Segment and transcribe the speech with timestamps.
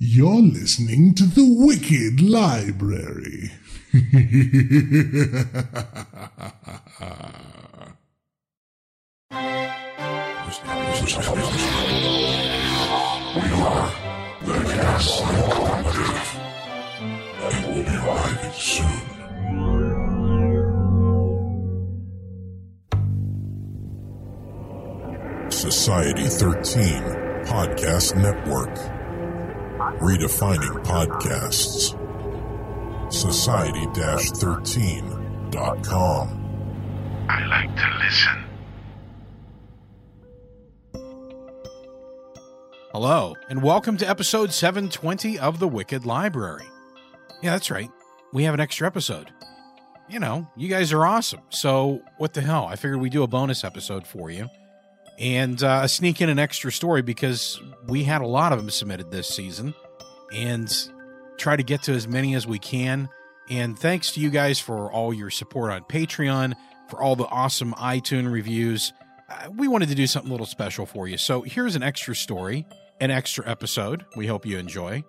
[0.00, 3.50] You're listening to the Wicked Library.
[13.34, 13.90] We are
[14.40, 16.28] the Gaslight Collective,
[17.42, 19.08] and we'll be arriving soon.
[25.50, 27.02] Society 13
[27.46, 28.97] Podcast Network.
[29.96, 31.96] Redefining podcasts.
[33.12, 36.44] Society 13.com.
[37.28, 38.44] I like to listen.
[42.92, 46.66] Hello, and welcome to episode 720 of The Wicked Library.
[47.42, 47.90] Yeah, that's right.
[48.32, 49.32] We have an extra episode.
[50.08, 51.40] You know, you guys are awesome.
[51.48, 52.66] So, what the hell?
[52.66, 54.48] I figured we'd do a bonus episode for you
[55.18, 59.10] and uh, sneak in an extra story because we had a lot of them submitted
[59.10, 59.74] this season
[60.32, 60.72] and
[61.36, 63.08] try to get to as many as we can.
[63.50, 66.54] And thanks to you guys for all your support on Patreon,
[66.88, 68.92] for all the awesome iTunes reviews.
[69.28, 71.16] Uh, we wanted to do something a little special for you.
[71.16, 72.66] So here's an extra story,
[73.00, 74.04] an extra episode.
[74.16, 75.02] We hope you enjoy.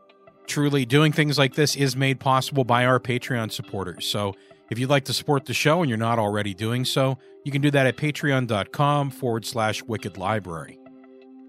[0.47, 4.07] Truly, doing things like this is made possible by our Patreon supporters.
[4.07, 4.33] So
[4.69, 7.61] if you'd like to support the show and you're not already doing so, you can
[7.61, 10.79] do that at patreon.com forward slash wicked library.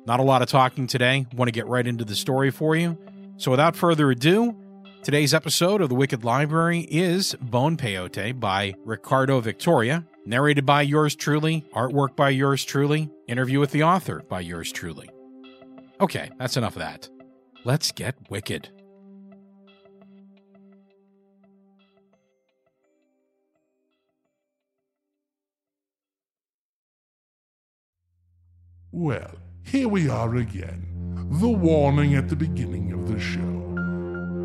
[0.06, 1.26] Not a lot of talking today.
[1.34, 2.98] Want to get right into the story for you.
[3.36, 4.56] So without further ado,
[5.02, 11.14] today's episode of the Wicked Library is Bone Peyote by Ricardo Victoria, narrated by yours
[11.14, 15.08] truly, artwork by yours truly, interview with the author by yours truly.
[16.00, 17.08] Okay, that's enough of that.
[17.64, 18.70] Let's get wicked.
[28.92, 30.84] Well, here we are again.
[31.41, 33.38] The warning at the beginning of the show.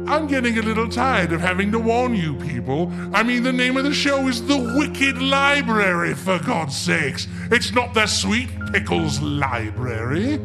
[0.08, 2.94] I'm getting a little tired of having to warn you people.
[3.12, 7.28] I mean, the name of the show is The Wicked Library, for God's sakes.
[7.50, 10.38] It's not the Sweet Pickles Library.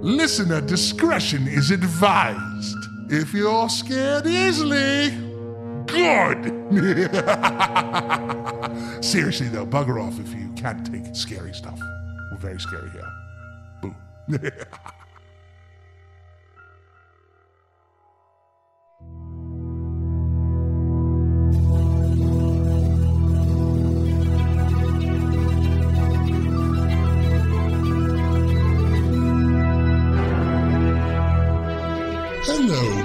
[0.00, 2.78] Listener discretion is advised.
[3.10, 5.10] If you're scared easily,
[5.86, 6.50] good.
[9.04, 11.78] Seriously, though, bugger off if you can't take scary stuff.
[12.34, 13.13] We're very scary here.
[14.26, 14.40] Hello,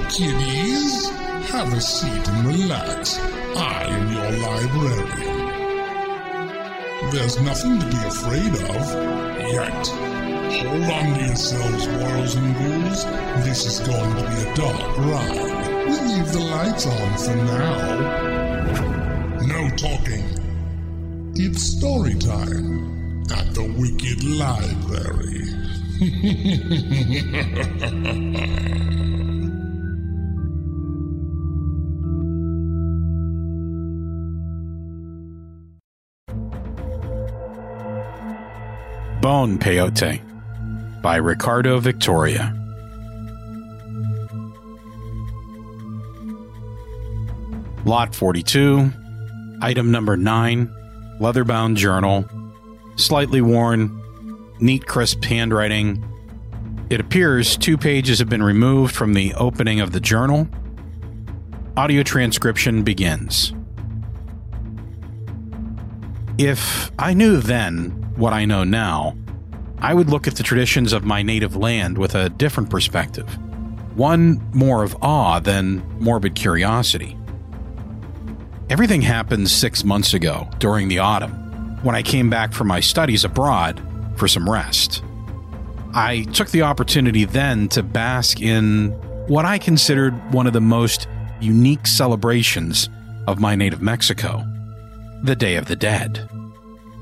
[0.09, 1.09] kiddies.
[1.50, 3.19] Have a seat and relax.
[3.57, 5.50] I am your librarian.
[7.12, 8.84] There's nothing to be afraid of
[9.51, 10.38] yet.
[10.59, 13.05] Hold on to yourselves, Warriors and Ghouls.
[13.45, 15.85] This is going to be a dark ride.
[15.87, 17.99] We'll leave the lights on for now.
[19.47, 20.25] No talking.
[21.35, 25.45] It's story time at the Wicked Library.
[39.21, 40.28] Bone Peyote
[41.01, 42.55] by Ricardo Victoria.
[47.85, 48.91] Lot 42,
[49.61, 52.25] item number 9, leather-bound journal,
[52.97, 54.01] slightly worn,
[54.59, 56.05] neat crisp handwriting.
[56.89, 60.47] It appears two pages have been removed from the opening of the journal.
[61.77, 63.53] Audio transcription begins.
[66.38, 69.15] If I knew then what I know now,
[69.81, 73.28] I would look at the traditions of my native land with a different perspective,
[73.97, 77.17] one more of awe than morbid curiosity.
[78.69, 81.31] Everything happened six months ago during the autumn
[81.81, 83.81] when I came back from my studies abroad
[84.18, 85.01] for some rest.
[85.94, 88.89] I took the opportunity then to bask in
[89.28, 91.07] what I considered one of the most
[91.39, 92.89] unique celebrations
[93.27, 94.45] of my native Mexico
[95.24, 96.30] the Day of the Dead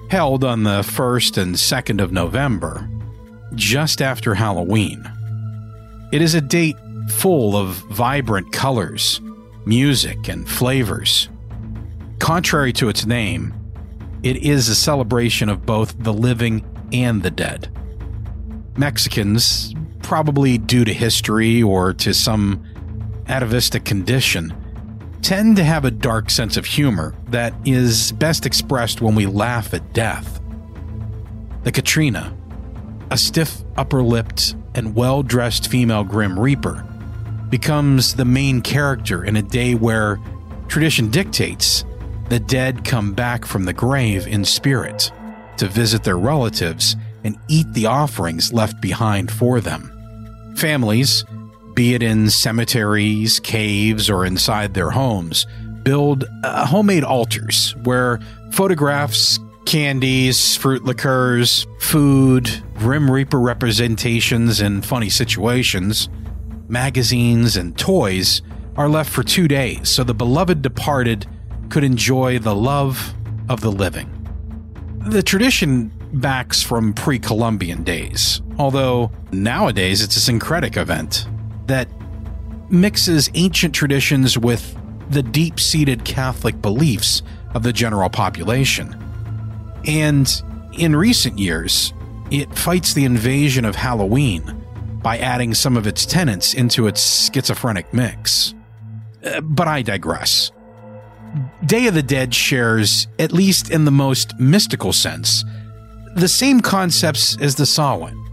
[0.10, 2.90] held on the 1st and 2nd of November,
[3.56, 5.10] just after Halloween.
[6.12, 6.78] It is a date
[7.10, 9.22] full of vibrant colors,
[9.66, 11.30] music, and flavors.
[12.20, 13.54] Contrary to its name,
[14.24, 17.70] it is a celebration of both the living and the dead.
[18.78, 22.64] Mexicans, probably due to history or to some
[23.28, 24.54] atavistic condition,
[25.22, 29.74] tend to have a dark sense of humor that is best expressed when we laugh
[29.74, 30.40] at death.
[31.64, 32.36] The Catrina,
[33.12, 36.86] a stiff upper lipped and well dressed female Grim Reaper,
[37.50, 40.20] becomes the main character in a day where
[40.68, 41.86] tradition dictates
[42.30, 45.12] the dead come back from the grave in spirit
[45.58, 49.92] to visit their relatives and eat the offerings left behind for them.
[50.58, 51.26] Families,
[51.78, 55.46] be it in cemeteries, caves, or inside their homes,
[55.84, 58.20] build uh, homemade altars where
[58.50, 66.10] photographs, candies, fruit liqueurs, food, Grim Reaper representations and funny situations,
[66.68, 68.42] magazines, and toys
[68.76, 71.28] are left for two days so the beloved departed
[71.70, 73.14] could enjoy the love
[73.50, 74.10] of the living.
[75.10, 81.28] The tradition backs from pre Columbian days, although nowadays it's a syncretic event
[81.68, 81.88] that
[82.70, 84.78] mixes ancient traditions with
[85.10, 87.22] the deep seated Catholic beliefs
[87.54, 88.96] of the general population.
[89.86, 90.30] And
[90.74, 91.94] in recent years,
[92.30, 94.64] it fights the invasion of Halloween
[95.02, 98.54] by adding some of its tenets into its schizophrenic mix.
[99.24, 100.52] Uh, but I digress.
[101.66, 105.46] Day of the Dead shares, at least in the most mystical sense,
[106.16, 108.27] the same concepts as the Samhain.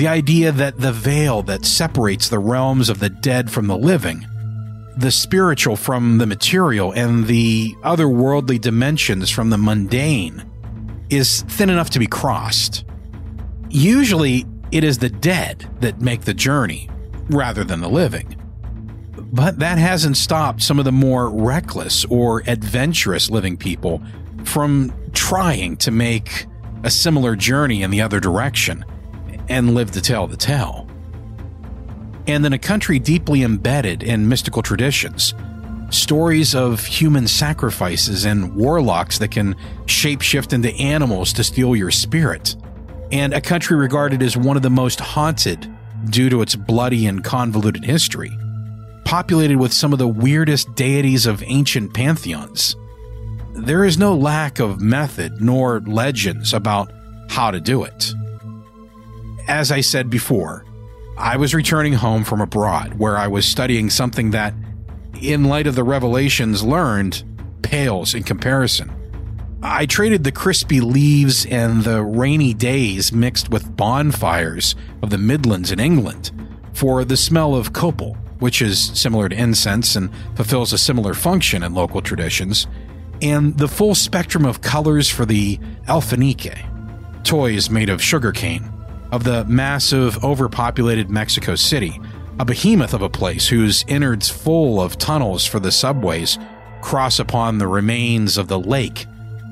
[0.00, 4.26] The idea that the veil that separates the realms of the dead from the living,
[4.96, 10.42] the spiritual from the material, and the otherworldly dimensions from the mundane
[11.10, 12.86] is thin enough to be crossed.
[13.68, 16.88] Usually, it is the dead that make the journey
[17.28, 18.34] rather than the living.
[19.18, 24.02] But that hasn't stopped some of the more reckless or adventurous living people
[24.44, 26.46] from trying to make
[26.84, 28.82] a similar journey in the other direction
[29.50, 30.88] and live to tell the tale.
[32.26, 35.34] And in a country deeply embedded in mystical traditions,
[35.90, 39.54] stories of human sacrifices and warlocks that can
[39.86, 42.56] shapeshift into animals to steal your spirit,
[43.12, 45.70] and a country regarded as one of the most haunted
[46.08, 48.30] due to its bloody and convoluted history
[49.10, 52.76] populated with some of the weirdest deities of ancient pantheons.
[53.54, 56.92] There is no lack of method nor legends about
[57.28, 58.14] how to do it.
[59.48, 60.64] As I said before,
[61.18, 64.54] I was returning home from abroad where I was studying something that,
[65.20, 67.22] in light of the revelations learned,
[67.62, 68.90] pales in comparison.
[69.62, 75.70] I traded the crispy leaves and the rainy days mixed with bonfires of the Midlands
[75.70, 76.30] in England
[76.72, 81.62] for the smell of copal which is similar to incense and fulfills a similar function
[81.62, 82.66] in local traditions,
[83.22, 88.72] and the full spectrum of colors for the alfeñique, toys made of sugarcane,
[89.12, 92.00] of the massive, overpopulated Mexico City,
[92.38, 96.38] a behemoth of a place whose innards full of tunnels for the subways
[96.80, 99.06] cross upon the remains of the lake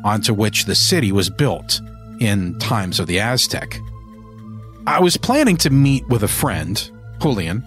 [0.04, 1.80] onto which the city was built
[2.20, 3.80] in times of the Aztec.
[4.86, 6.90] I was planning to meet with a friend,
[7.20, 7.62] Julian,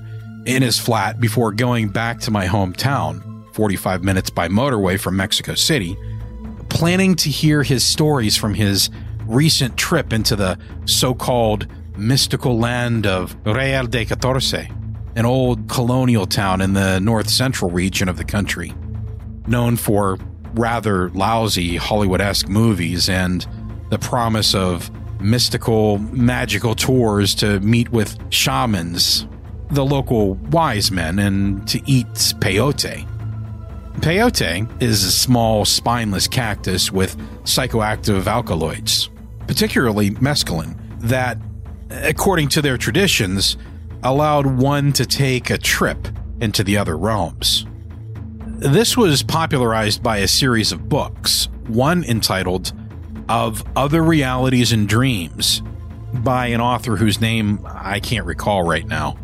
[0.46, 5.54] in his flat before going back to my hometown, 45 minutes by motorway from Mexico
[5.54, 5.96] City,
[6.70, 8.90] planning to hear his stories from his
[9.28, 11.68] recent trip into the so called
[11.98, 14.70] mystical land of Real de Catorce,
[15.16, 18.74] an old colonial town in the north central region of the country,
[19.48, 20.18] known for
[20.54, 23.46] rather lousy Hollywood esque movies and
[23.90, 24.90] the promise of
[25.22, 29.28] mystical, magical tours to meet with shamans
[29.72, 32.08] the local wise men and to eat
[32.40, 33.07] peyote.
[34.02, 39.10] Peyote is a small, spineless cactus with psychoactive alkaloids,
[39.48, 41.38] particularly mescaline, that,
[41.92, 43.57] according to their traditions,
[44.04, 46.07] allowed one to take a trip
[46.40, 47.66] into the other realms.
[48.45, 52.74] This was popularized by a series of books, one entitled
[53.30, 55.62] Of Other Realities and Dreams
[56.14, 59.18] by an author whose name I can't recall right now.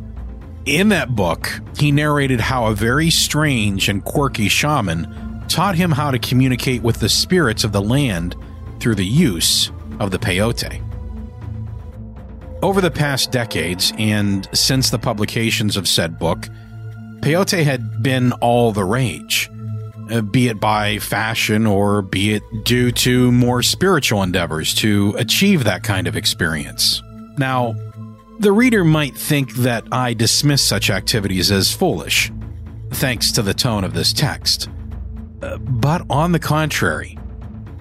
[0.65, 6.11] In that book, he narrated how a very strange and quirky shaman taught him how
[6.11, 8.35] to communicate with the spirits of the land
[8.79, 10.83] through the use of the peyote.
[12.67, 16.49] Over the past decades, and since the publications of said book,
[17.21, 19.49] peyote had been all the rage,
[20.11, 25.63] uh, be it by fashion or be it due to more spiritual endeavors to achieve
[25.63, 27.01] that kind of experience.
[27.37, 27.73] Now,
[28.39, 32.33] the reader might think that I dismiss such activities as foolish,
[32.91, 34.67] thanks to the tone of this text.
[35.41, 37.17] Uh, but on the contrary,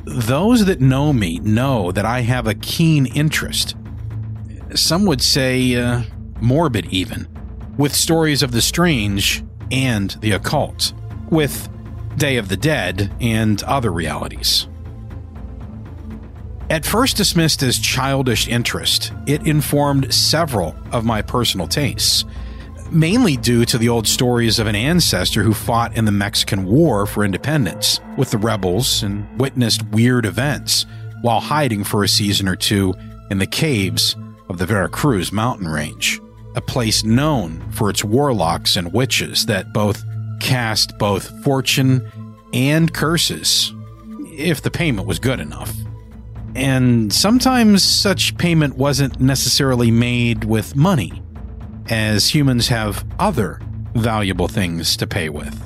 [0.05, 3.75] those that know me know that I have a keen interest,
[4.75, 6.02] some would say uh,
[6.40, 7.28] morbid even,
[7.78, 10.92] with stories of the strange and the occult,
[11.30, 11.68] with
[12.16, 14.66] Day of the Dead and other realities.
[16.68, 22.25] At first dismissed as childish interest, it informed several of my personal tastes.
[22.90, 27.04] mainly due to the old stories of an ancestor who fought in the Mexican War
[27.04, 30.87] for independence with the rebels and witnessed weird events
[31.23, 32.94] while hiding for a season or two
[33.28, 34.14] in the caves
[34.49, 36.21] of the Veracruz mountain range,
[36.55, 40.05] a place known for its warlocks and witches that both
[40.41, 42.11] cast both fortune
[42.53, 43.73] and curses,
[44.33, 45.75] if the payment was good enough.
[46.55, 51.23] And sometimes such payment wasn't necessarily made with money
[51.88, 53.61] as humans have other
[53.95, 55.62] valuable things to pay with.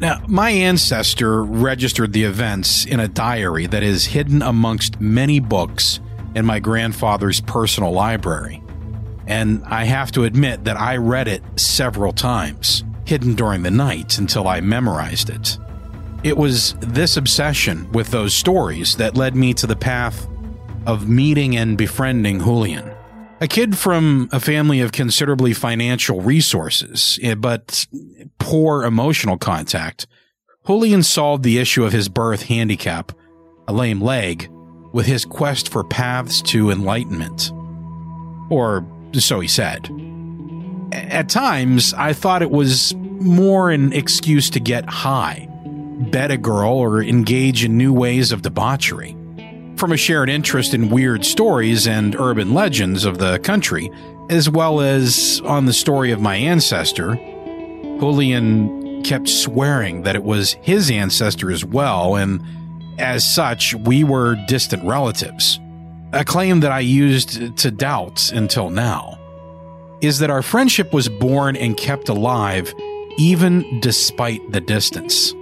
[0.00, 6.00] Now, my ancestor registered the events in a diary that is hidden amongst many books
[6.34, 8.62] in my grandfather's personal library.
[9.26, 14.18] And I have to admit that I read it several times, hidden during the night
[14.18, 15.58] until I memorized it.
[16.22, 20.26] It was this obsession with those stories that led me to the path
[20.86, 22.90] of meeting and befriending Julian.
[23.40, 27.86] A kid from a family of considerably financial resources, eh, but
[28.38, 30.06] poor emotional contact,
[30.66, 33.12] Julian solved the issue of his birth handicap,
[33.68, 34.48] a lame leg,
[34.94, 37.52] with his quest for paths to enlightenment.
[38.48, 39.90] Or so he said.
[40.92, 45.48] At times, I thought it was more an excuse to get high,
[46.12, 49.16] bed a girl, or engage in new ways of debauchery
[49.76, 53.90] from a shared interest in weird stories and urban legends of the country,
[54.30, 57.16] as well as on the story of my ancestor.
[57.98, 62.40] Julian kept swearing that it was his ancestor as well, and
[62.98, 65.60] as such, we were distant relatives.
[66.12, 69.18] A claim that I used to doubt until now
[70.00, 72.72] is that our friendship was born and kept alive
[73.16, 75.34] even despite the distance.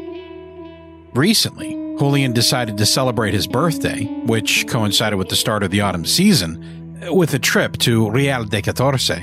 [1.14, 6.06] Recently, Julian decided to celebrate his birthday, which coincided with the start of the autumn
[6.06, 9.22] season, with a trip to Real de Catorce.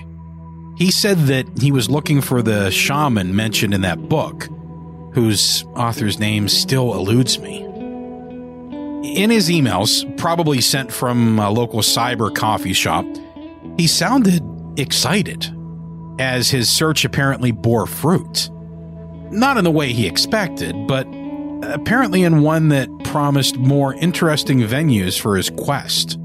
[0.78, 4.48] He said that he was looking for the shaman mentioned in that book,
[5.14, 7.69] whose author's name still eludes me.
[9.04, 13.06] In his emails, probably sent from a local cyber coffee shop,
[13.78, 14.44] he sounded
[14.78, 15.48] excited,
[16.20, 18.50] as his search apparently bore fruit.
[19.32, 21.08] Not in the way he expected, but
[21.62, 26.18] apparently in one that promised more interesting venues for his quest.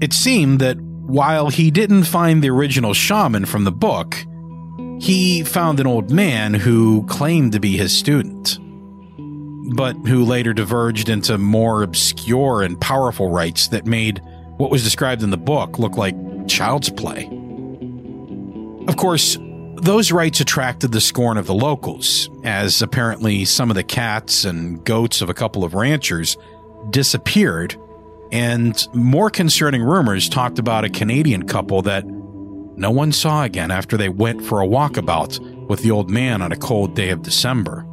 [0.00, 4.16] It seemed that while he didn't find the original shaman from the book,
[5.00, 8.58] he found an old man who claimed to be his student,
[9.66, 14.20] but who later diverged into more obscure and powerful rites that made
[14.56, 16.14] what was described in the book look like
[16.46, 17.24] child's play.
[18.86, 19.38] Of course,
[19.76, 24.84] those rites attracted the scorn of the locals, as apparently some of the cats and
[24.84, 26.36] goats of a couple of ranchers
[26.90, 27.76] disappeared,
[28.30, 33.96] and more concerning rumors talked about a Canadian couple that no one saw again after
[33.96, 37.86] they went for a walkabout with the old man on a cold day of December.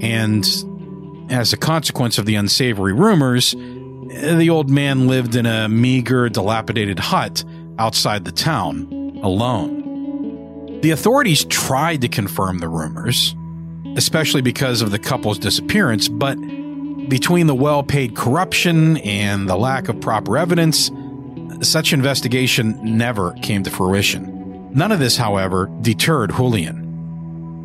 [0.00, 0.44] And
[1.30, 6.98] as a consequence of the unsavory rumors, the old man lived in a meager, dilapidated
[6.98, 7.44] hut
[7.78, 10.80] outside the town, alone.
[10.80, 13.34] The authorities tried to confirm the rumors,
[13.96, 16.36] especially because of the couple's disappearance, but
[17.08, 20.90] between the well paid corruption and the lack of proper evidence,
[21.62, 24.70] such investigation never came to fruition.
[24.72, 26.87] None of this, however, deterred Julian.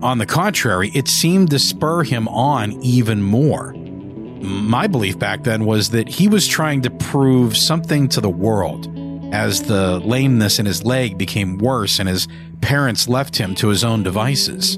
[0.03, 3.73] On the contrary, it seemed to spur him on even more.
[3.73, 8.93] My belief back then was that he was trying to prove something to the world
[9.33, 12.27] as the lameness in his leg became worse and his
[12.59, 14.77] parents left him to his own devices.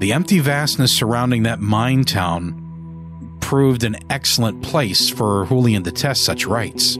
[0.00, 6.24] The empty vastness surrounding that mine town proved an excellent place for Julian to test
[6.24, 6.96] such rights.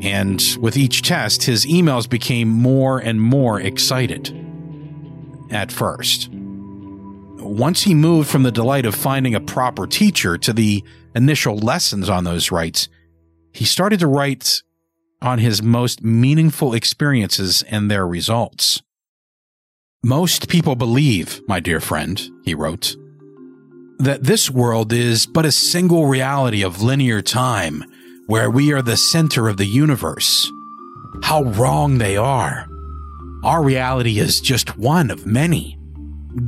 [0.00, 4.47] And with each test, his emails became more and more excited.
[5.50, 6.28] At first.
[6.30, 12.08] Once he moved from the delight of finding a proper teacher to the initial lessons
[12.08, 12.88] on those rites,
[13.52, 14.62] he started to write
[15.22, 18.82] on his most meaningful experiences and their results.
[20.04, 22.96] Most people believe, my dear friend, he wrote,
[23.98, 27.84] that this world is but a single reality of linear time
[28.26, 30.50] where we are the center of the universe.
[31.22, 32.68] How wrong they are.
[33.44, 35.78] Our reality is just one of many.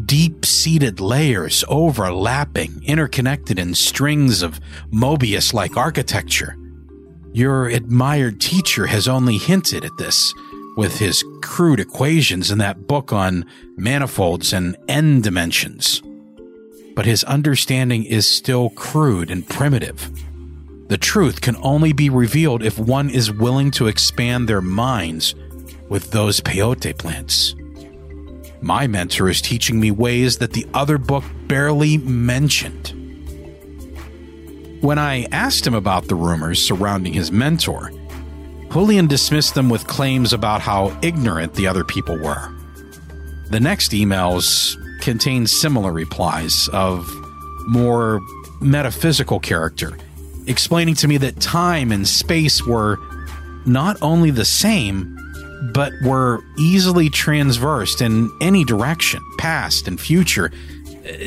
[0.07, 4.61] Deep seated layers overlapping, interconnected in strings of
[4.93, 6.57] Mobius like architecture.
[7.33, 10.35] Your admired teacher has only hinted at this
[10.77, 13.45] with his crude equations in that book on
[13.77, 16.03] manifolds and n dimensions.
[16.97, 20.11] But his understanding is still crude and primitive.
[20.89, 25.37] The truth can only be revealed if one is willing to expand their minds
[25.91, 27.55] with those peyote plants.
[28.63, 32.95] My mentor is teaching me ways that the other book barely mentioned.
[34.81, 37.91] When I asked him about the rumors surrounding his mentor,
[38.73, 42.55] Julian dismissed them with claims about how ignorant the other people were.
[43.51, 47.11] The next emails contained similar replies of
[47.67, 48.21] more
[48.61, 49.99] metaphysical character,
[50.47, 52.97] explaining to me that time and space were
[53.67, 55.17] not only the same,
[55.61, 60.51] but were easily transversed in any direction, past and future,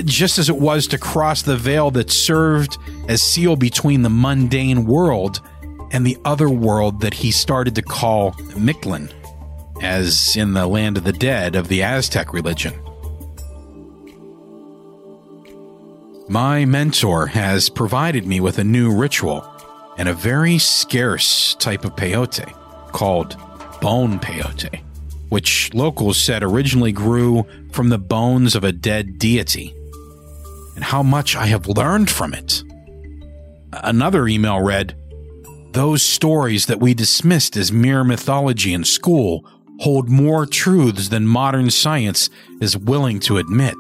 [0.06, 4.86] just as it was to cross the veil that served as seal between the mundane
[4.86, 5.42] world
[5.92, 9.12] and the other world that he started to call Mictlan,
[9.82, 12.74] as in the land of the dead of the Aztec religion.
[16.30, 19.46] My mentor has provided me with a new ritual
[19.98, 22.52] and a very scarce type of peyote
[22.92, 23.36] called
[23.84, 24.82] bone peyote,
[25.28, 29.76] which locals said originally grew from the bones of a dead deity.
[30.76, 32.64] And how much I have learned from it.
[33.74, 34.96] Another email read,
[35.74, 39.46] Those stories that we dismissed as mere mythology in school
[39.82, 42.30] hold more truths than modern science
[42.62, 43.76] is willing to admit.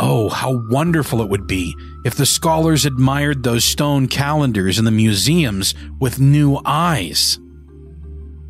[0.00, 1.76] Oh, how wonderful it would be
[2.06, 7.38] if the scholars admired those stone calendars in the museums with new eyes.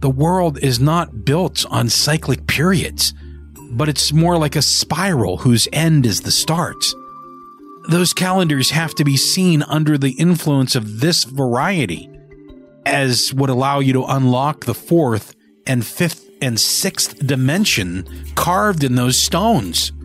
[0.03, 3.15] The world is not built on cyclic periods,
[3.71, 6.85] but it's more like a spiral whose end is the start.
[7.89, 12.11] Those calendars have to be seen under the influence of this variety,
[12.85, 15.37] as would allow you to unlock the fourth
[15.69, 18.05] and fifth and sixth dimension
[18.35, 19.93] carved in those stones.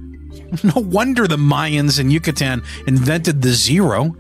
[0.63, 4.15] No wonder the Mayans in Yucatan invented the zero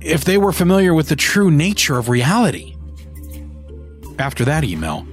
[0.00, 2.76] if they were familiar with the true nature of reality.
[4.18, 5.06] After that email,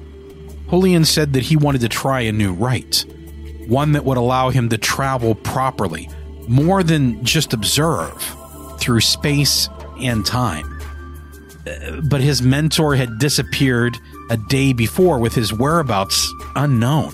[0.69, 3.05] Julian said that he wanted to try a new rite,
[3.67, 6.09] one that would allow him to travel properly,
[6.47, 8.21] more than just observe,
[8.79, 10.79] through space and time.
[11.65, 13.97] Uh, but his mentor had disappeared
[14.29, 17.13] a day before with his whereabouts unknown.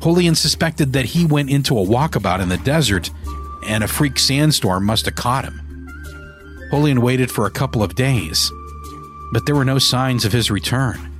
[0.00, 3.10] Julian suspected that he went into a walkabout in the desert
[3.66, 5.60] and a freak sandstorm must have caught him.
[6.70, 8.50] Julian waited for a couple of days,
[9.32, 11.11] but there were no signs of his return.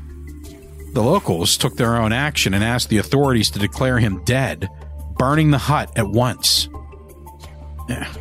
[0.92, 4.68] The locals took their own action and asked the authorities to declare him dead,
[5.16, 6.68] burning the hut at once.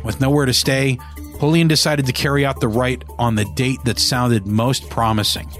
[0.02, 0.98] With nowhere to stay,
[1.38, 5.50] Julian decided to carry out the rite on the date that sounded most promising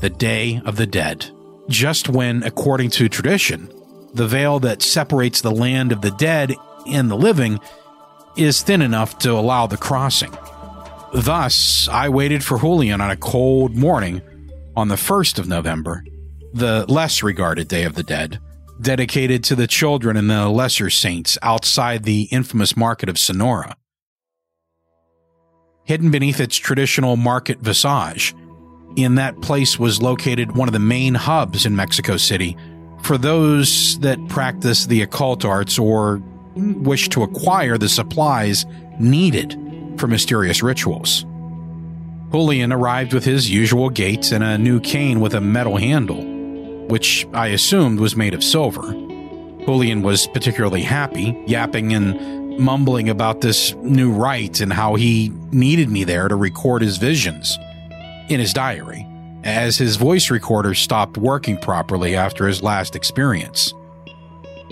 [0.00, 1.30] the Day of the Dead.
[1.68, 3.72] Just when, according to tradition,
[4.12, 6.54] the veil that separates the land of the dead
[6.86, 7.58] and the living
[8.36, 10.32] is thin enough to allow the crossing.
[11.14, 14.20] Thus, I waited for Julian on a cold morning
[14.76, 16.04] on the 1st of November
[16.54, 18.38] the less regarded Day of the Dead,
[18.80, 23.76] dedicated to the children and the lesser saints outside the infamous market of Sonora.
[25.84, 28.34] Hidden beneath its traditional market visage,
[28.96, 32.56] in that place was located one of the main hubs in Mexico City
[33.02, 36.22] for those that practice the occult arts or
[36.54, 38.64] wish to acquire the supplies
[39.00, 39.58] needed
[39.98, 41.26] for mysterious rituals.
[42.30, 46.33] Julian arrived with his usual gait and a new cane with a metal handle
[46.94, 48.92] which I assumed was made of silver.
[49.64, 55.88] Julian was particularly happy, yapping and mumbling about this new rite and how he needed
[55.88, 57.58] me there to record his visions
[58.28, 59.04] in his diary,
[59.42, 63.74] as his voice recorder stopped working properly after his last experience.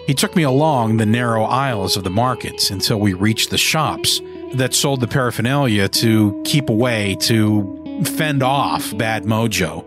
[0.06, 4.20] He took me along the narrow aisles of the markets until we reached the shops
[4.54, 9.84] that sold the paraphernalia to keep away, to fend off bad mojo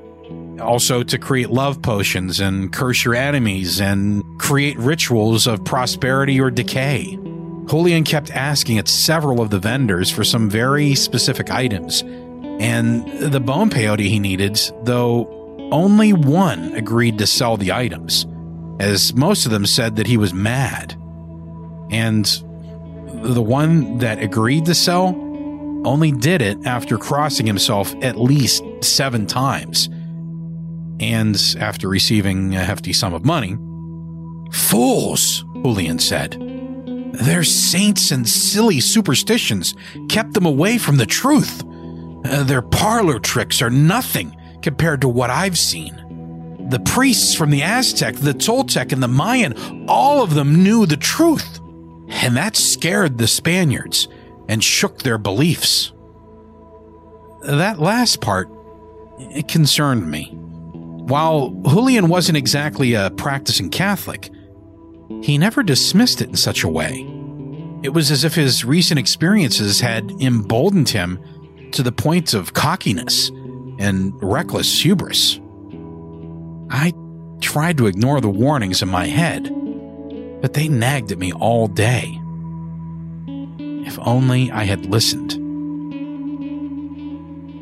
[0.60, 6.50] also to create love potions and curse your enemies and create rituals of prosperity or
[6.50, 7.18] decay.
[7.68, 12.02] Julian kept asking at several of the vendors for some very specific items,
[12.60, 15.28] and the bone peyote he needed, though
[15.72, 18.28] only one agreed to sell the items,
[18.80, 20.94] as most of them said that he was mad.
[21.90, 22.26] And
[23.24, 25.08] the one that agreed to sell
[25.86, 29.90] only did it after crossing himself at least seven times
[31.00, 33.58] and after receiving a hefty sum of money.
[34.52, 36.38] Fools, Julian said.
[37.14, 39.74] Their saints and silly superstitions
[40.10, 41.64] kept them away from the truth.
[42.26, 46.02] Uh, their parlor tricks are nothing compared to what I've seen.
[46.70, 50.98] The priests from the Aztec, the Toltec, and the Mayan, all of them knew the
[50.98, 51.60] truth.
[52.08, 54.08] And that scared the Spaniards
[54.48, 55.92] and shook their beliefs.
[57.44, 58.50] That last part,
[59.20, 60.38] it concerned me.
[61.06, 64.32] While Julian wasn't exactly a practicing Catholic,
[65.22, 67.06] he never dismissed it in such a way.
[67.84, 71.20] It was as if his recent experiences had emboldened him
[71.74, 73.30] to the point of cockiness
[73.78, 75.40] and reckless hubris.
[76.72, 76.92] I
[77.40, 79.44] tried to ignore the warnings in my head,
[80.42, 82.20] but they nagged at me all day.
[83.86, 85.36] If only I had listened.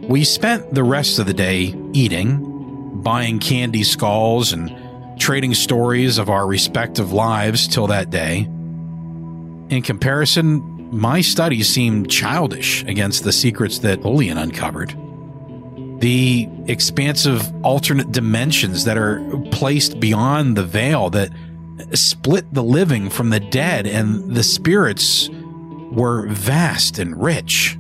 [0.08, 2.53] We spent the rest of the day eating,
[3.04, 4.72] buying candy skulls, and
[5.20, 8.40] trading stories of our respective lives till that day.
[9.70, 10.62] In comparison,
[10.92, 14.96] my studies seemed childish against the secrets that Julian uncovered.
[16.00, 21.32] The expansive alternate dimensions that are placed beyond the veil that
[21.94, 25.30] split the living from the dead and the spirits
[25.92, 27.78] were vast and rich,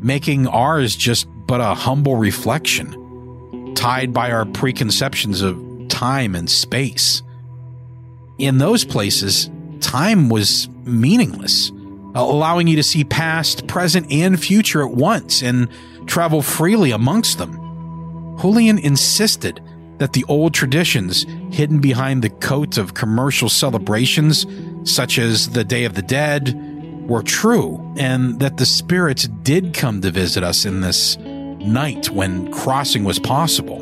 [0.00, 2.92] making ours just but a humble reflection,
[3.74, 7.22] tied by our preconceptions of time and space.
[8.38, 11.70] In those places, time was meaningless,
[12.14, 15.68] allowing you to see past, present, and future at once and
[16.06, 17.58] travel freely amongst them.
[18.40, 19.60] Julian insisted
[19.98, 24.46] that the old traditions hidden behind the coat of commercial celebrations,
[24.84, 26.58] such as the Day of the Dead,
[27.08, 31.16] were true, and that the spirits did come to visit us in this
[31.66, 33.80] night when crossing was possible.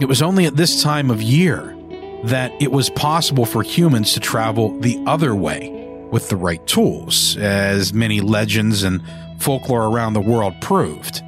[0.00, 1.76] It was only at this time of year
[2.24, 5.70] that it was possible for humans to travel the other way
[6.10, 9.02] with the right tools, as many legends and
[9.38, 11.22] folklore around the world proved.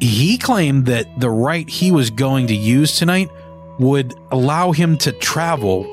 [0.00, 3.30] He claimed that the rite he was going to use tonight
[3.78, 5.86] would allow him to travel,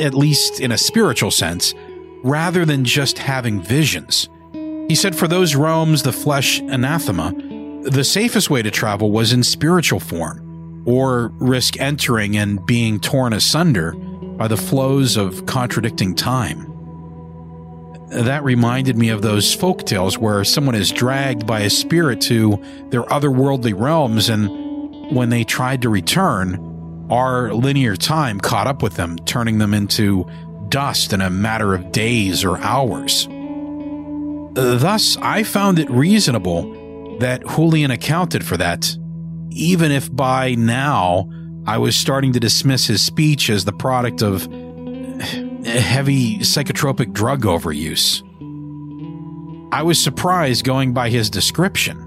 [0.00, 1.74] at least in a spiritual sense,
[2.22, 4.28] rather than just having visions.
[4.88, 7.32] He said for those realms the flesh anathema,
[7.82, 13.32] the safest way to travel was in spiritual form or risk entering and being torn
[13.32, 16.64] asunder by the flows of contradicting time.
[18.10, 22.62] That reminded me of those folk tales where someone is dragged by a spirit to
[22.88, 28.94] their otherworldly realms, and when they tried to return, our linear time caught up with
[28.94, 30.26] them, turning them into
[30.68, 33.26] dust in a matter of days or hours.
[34.54, 36.77] Thus, I found it reasonable
[37.18, 38.96] that Julian accounted for that
[39.50, 41.28] even if by now
[41.66, 44.42] I was starting to dismiss his speech as the product of
[45.66, 48.22] heavy psychotropic drug overuse.
[49.72, 52.04] I was surprised going by his description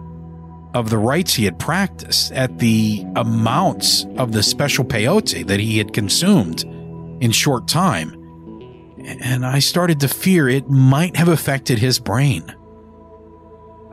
[0.74, 5.78] of the rites he had practiced at the amounts of the special peyote that he
[5.78, 6.64] had consumed
[7.22, 8.14] in short time,
[9.06, 12.56] and I started to fear it might have affected his brain.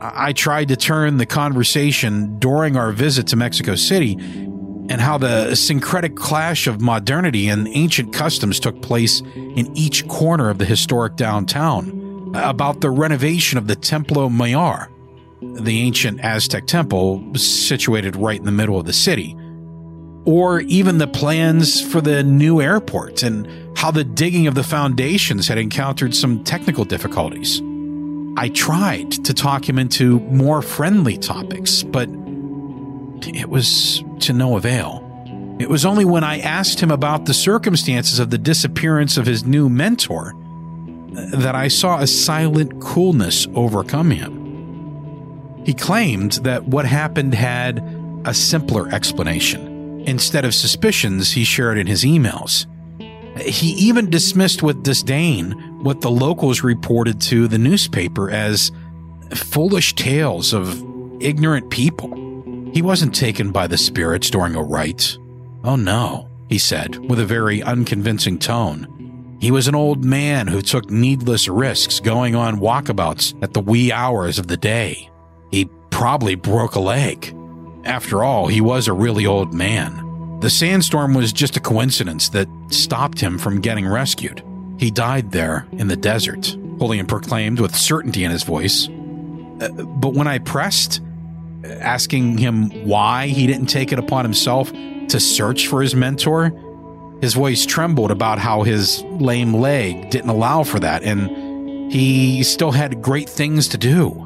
[0.01, 5.55] I tried to turn the conversation during our visit to Mexico City and how the
[5.55, 11.15] syncretic clash of modernity and ancient customs took place in each corner of the historic
[11.15, 14.89] downtown, about the renovation of the Templo Mayor,
[15.41, 19.35] the ancient Aztec temple situated right in the middle of the city,
[20.25, 25.47] or even the plans for the new airport and how the digging of the foundations
[25.47, 27.61] had encountered some technical difficulties.
[28.39, 32.07] I tried to talk him into more friendly topics, but
[33.27, 35.05] it was to no avail.
[35.59, 39.43] It was only when I asked him about the circumstances of the disappearance of his
[39.43, 40.33] new mentor
[41.33, 45.65] that I saw a silent coolness overcome him.
[45.65, 47.83] He claimed that what happened had
[48.23, 50.01] a simpler explanation.
[50.07, 52.67] Instead of suspicions he shared in his emails.
[53.41, 58.71] He even dismissed with disdain what the locals reported to the newspaper as
[59.33, 60.83] foolish tales of
[61.21, 62.09] ignorant people.
[62.73, 65.17] He wasn't taken by the spirits during a rite.
[65.63, 69.37] Oh no, he said with a very unconvincing tone.
[69.39, 73.91] He was an old man who took needless risks going on walkabouts at the wee
[73.91, 75.09] hours of the day.
[75.49, 77.35] He probably broke a leg.
[77.85, 80.39] After all, he was a really old man.
[80.41, 84.43] The sandstorm was just a coincidence that stopped him from getting rescued.
[84.79, 88.87] He died there in the desert, Julian proclaimed with certainty in his voice.
[88.87, 91.01] Uh, but when I pressed,
[91.65, 96.53] asking him why he didn't take it upon himself to search for his mentor,
[97.21, 102.71] his voice trembled about how his lame leg didn't allow for that and he still
[102.71, 104.25] had great things to do.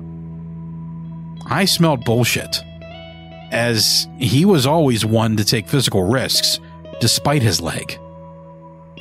[1.47, 2.63] I smelled bullshit
[3.51, 6.59] as he was always one to take physical risks,
[6.99, 7.99] despite his leg.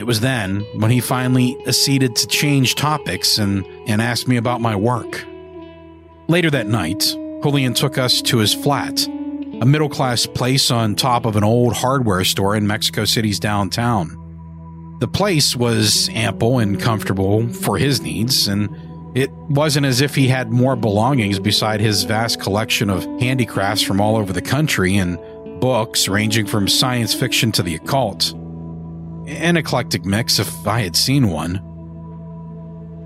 [0.02, 4.60] It was then when he finally acceded to change topics and, and asked me about
[4.60, 5.24] my work.
[6.26, 6.98] Later that night,
[7.44, 9.06] Julian took us to his flat
[9.60, 14.98] a middle class place on top of an old hardware store in Mexico City's downtown.
[14.98, 18.76] The place was ample and comfortable for his needs, and
[19.16, 24.00] it wasn't as if he had more belongings beside his vast collection of handicrafts from
[24.00, 25.16] all over the country and
[25.60, 28.34] books ranging from science fiction to the occult.
[29.26, 31.60] An eclectic mix, if I had seen one.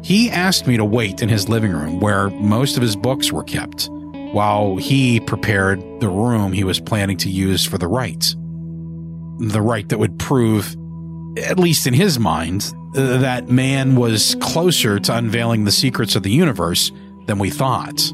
[0.03, 3.43] He asked me to wait in his living room where most of his books were
[3.43, 3.89] kept,
[4.33, 8.35] while he prepared the room he was planning to use for the rite.
[9.39, 10.77] The rite that would prove,
[11.39, 16.31] at least in his mind, that man was closer to unveiling the secrets of the
[16.31, 16.93] universe
[17.27, 18.13] than we thought,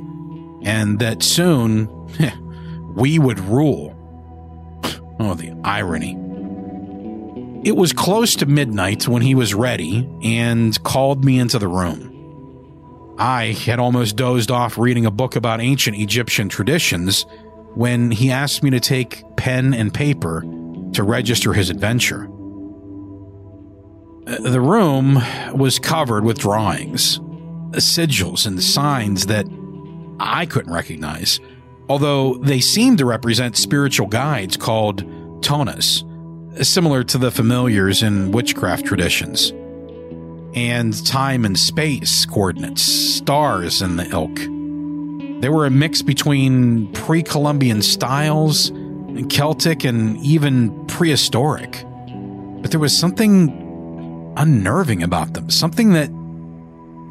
[0.63, 1.89] and that soon
[2.97, 3.95] we would rule.
[5.21, 6.17] Oh, the irony.
[7.65, 13.15] It was close to midnight when he was ready and called me into the room.
[13.19, 17.25] I had almost dozed off reading a book about ancient Egyptian traditions
[17.75, 20.43] when he asked me to take pen and paper
[20.95, 22.25] to register his adventure.
[24.27, 25.23] Uh, the room
[25.55, 27.21] was covered with drawings,
[27.75, 29.47] sigils, and signs that
[30.19, 31.39] I couldn't recognize,
[31.89, 35.05] although they seemed to represent spiritual guides called
[35.43, 36.03] tonas
[36.61, 39.51] similar to the familiars in witchcraft traditions,
[40.55, 44.37] and time and space coordinates, stars, and the ilk.
[45.41, 48.71] They were a mix between pre Columbian styles,
[49.29, 51.85] Celtic, and even prehistoric.
[52.61, 56.11] But there was something unnerving about them, something that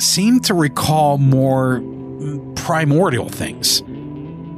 [0.01, 1.81] seemed to recall more
[2.55, 3.81] primordial things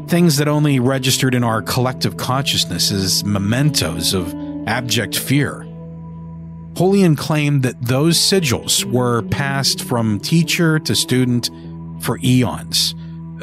[0.08, 4.34] things that only registered in our collective consciousness as mementos of
[4.68, 5.68] abject fear.
[6.74, 11.50] Julian claimed that those sigils were passed from teacher to student
[12.02, 12.96] for eons,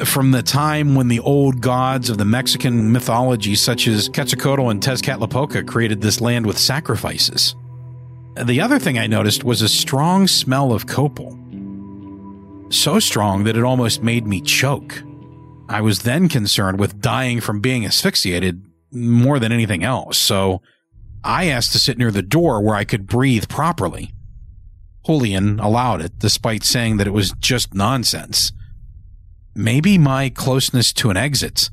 [0.03, 4.81] from the time when the old gods of the Mexican mythology, such as Quetzalcoatl and
[4.81, 7.55] Tezcatlipoca, created this land with sacrifices.
[8.41, 11.37] The other thing I noticed was a strong smell of copal.
[12.69, 15.03] So strong that it almost made me choke.
[15.69, 20.61] I was then concerned with dying from being asphyxiated more than anything else, so
[21.23, 24.13] I asked to sit near the door where I could breathe properly.
[25.05, 28.51] Julian allowed it, despite saying that it was just nonsense.
[29.55, 31.69] Maybe my closeness to an exit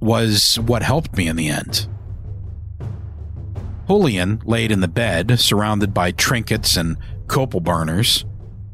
[0.00, 1.88] was what helped me in the end.
[3.86, 8.24] Julian laid in the bed, surrounded by trinkets and copal burners.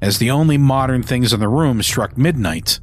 [0.00, 2.80] As the only modern things in the room struck midnight,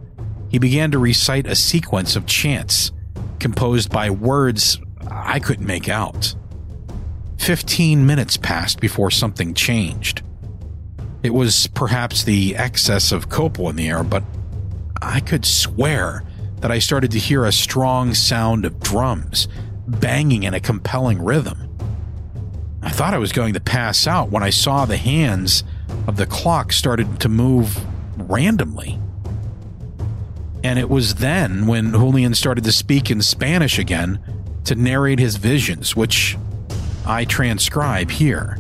[0.50, 2.92] he began to recite a sequence of chants
[3.40, 6.36] composed by words I couldn't make out.
[7.38, 10.22] Fifteen minutes passed before something changed.
[11.24, 14.24] It was perhaps the excess of copal in the air, but
[15.02, 16.24] I could swear
[16.62, 19.48] that I started to hear a strong sound of drums
[19.88, 21.70] banging in a compelling rhythm.
[22.82, 25.64] I thought I was going to pass out when I saw the hands
[26.08, 27.80] of the clock started to move
[28.18, 29.00] randomly.
[30.64, 34.20] And it was then when Julian started to speak in Spanish again
[34.66, 36.38] to narrate his visions, which
[37.10, 38.58] I transcribe here.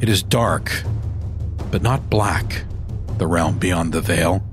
[0.00, 0.82] It is dark,
[1.70, 2.64] but not black,
[3.16, 4.44] the realm beyond the veil.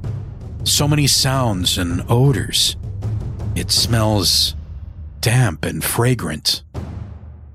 [0.64, 2.78] So many sounds and odors.
[3.56, 4.56] It smells
[5.20, 6.62] damp and fragrant.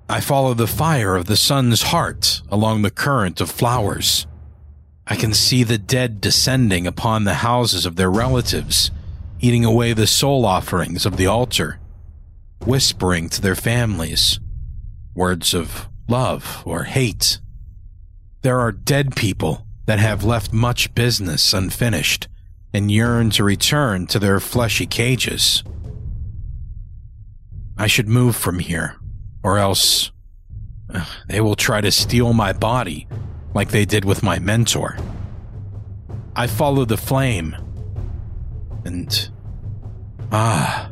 [0.09, 4.27] I follow the fire of the sun's heart along the current of flowers.
[5.07, 8.91] I can see the dead descending upon the houses of their relatives,
[9.39, 11.79] eating away the soul offerings of the altar,
[12.65, 14.41] whispering to their families
[15.17, 17.41] words of love or hate.
[18.43, 22.29] There are dead people that have left much business unfinished
[22.73, 25.65] and yearn to return to their fleshy cages.
[27.79, 28.97] I should move from here,
[29.43, 30.13] or else
[30.93, 33.09] uh, they will try to steal my body
[33.55, 34.99] like they did with my mentor.
[36.35, 37.57] I follow the flame,
[38.85, 39.31] and
[40.31, 40.91] ah,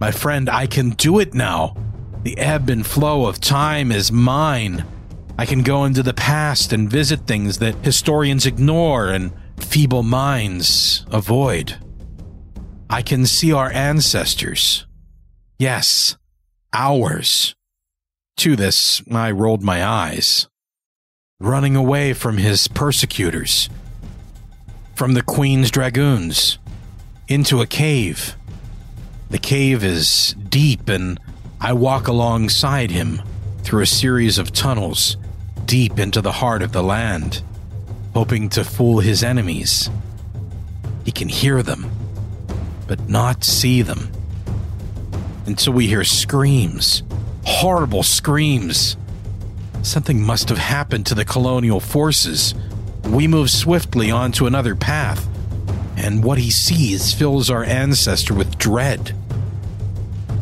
[0.00, 1.76] my friend, I can do it now.
[2.24, 4.86] The ebb and flow of time is mine.
[5.38, 11.04] I can go into the past and visit things that historians ignore and feeble minds
[11.10, 11.76] avoid.
[12.88, 14.86] I can see our ancestors.
[15.58, 16.16] Yes,
[16.72, 17.54] ours.
[18.38, 20.48] To this, I rolled my eyes.
[21.40, 23.68] Running away from his persecutors.
[24.94, 26.58] From the Queen's dragoons.
[27.28, 28.34] Into a cave.
[29.28, 31.18] The cave is deep and
[31.64, 33.22] I walk alongside him
[33.62, 35.16] through a series of tunnels
[35.64, 37.42] deep into the heart of the land,
[38.12, 39.88] hoping to fool his enemies.
[41.06, 41.90] He can hear them,
[42.86, 44.10] but not see them.
[45.46, 47.02] until we hear screams.
[47.46, 48.98] Horrible screams.
[49.82, 52.54] Something must have happened to the colonial forces.
[53.04, 55.26] We move swiftly onto another path,
[55.96, 59.16] and what he sees fills our ancestor with dread.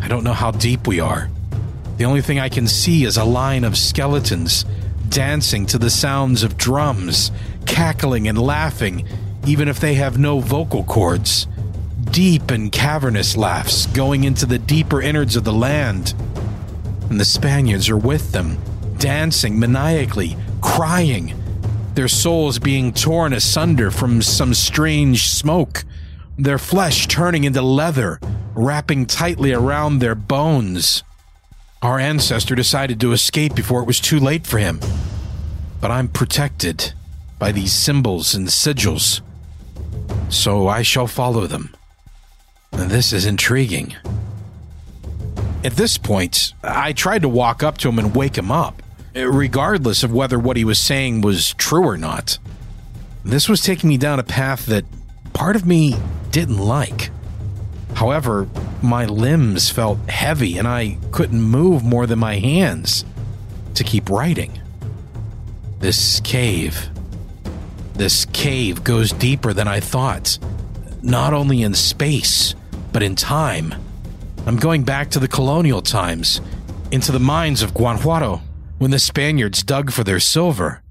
[0.03, 1.31] I don't know how deep we are.
[1.97, 4.65] The only thing I can see is a line of skeletons
[5.09, 7.31] dancing to the sounds of drums,
[7.67, 9.07] cackling and laughing,
[9.47, 11.47] even if they have no vocal cords.
[12.11, 16.15] Deep and cavernous laughs going into the deeper innards of the land.
[17.09, 18.59] And the Spaniards are with them,
[18.99, 21.35] dancing maniacally, crying,
[21.95, 25.85] their souls being torn asunder from some strange smoke,
[26.37, 28.19] their flesh turning into leather,
[28.55, 31.03] wrapping tightly around their bones.
[31.83, 34.81] Our ancestor decided to escape before it was too late for him.
[35.81, 36.93] But I'm protected
[37.39, 39.21] by these symbols and sigils,
[40.29, 41.75] so I shall follow them.
[42.71, 43.97] This is intriguing.
[45.65, 48.83] At this point, I tried to walk up to him and wake him up,
[49.15, 52.39] regardless of whether what he was saying was true or not.
[53.25, 54.85] This was taking me down a path that
[55.33, 55.97] part of me
[56.31, 57.11] didn't like.
[57.95, 58.49] However,
[58.83, 63.05] my limbs felt heavy and I couldn't move more than my hands
[63.75, 64.61] to keep writing.
[65.79, 66.89] This cave.
[67.95, 70.39] This cave goes deeper than I thought,
[71.03, 72.55] not only in space,
[72.93, 73.75] but in time.
[74.47, 76.41] I'm going back to the colonial times,
[76.91, 78.41] into the mines of Guanajuato,
[78.79, 80.83] when the Spaniards dug for their silver.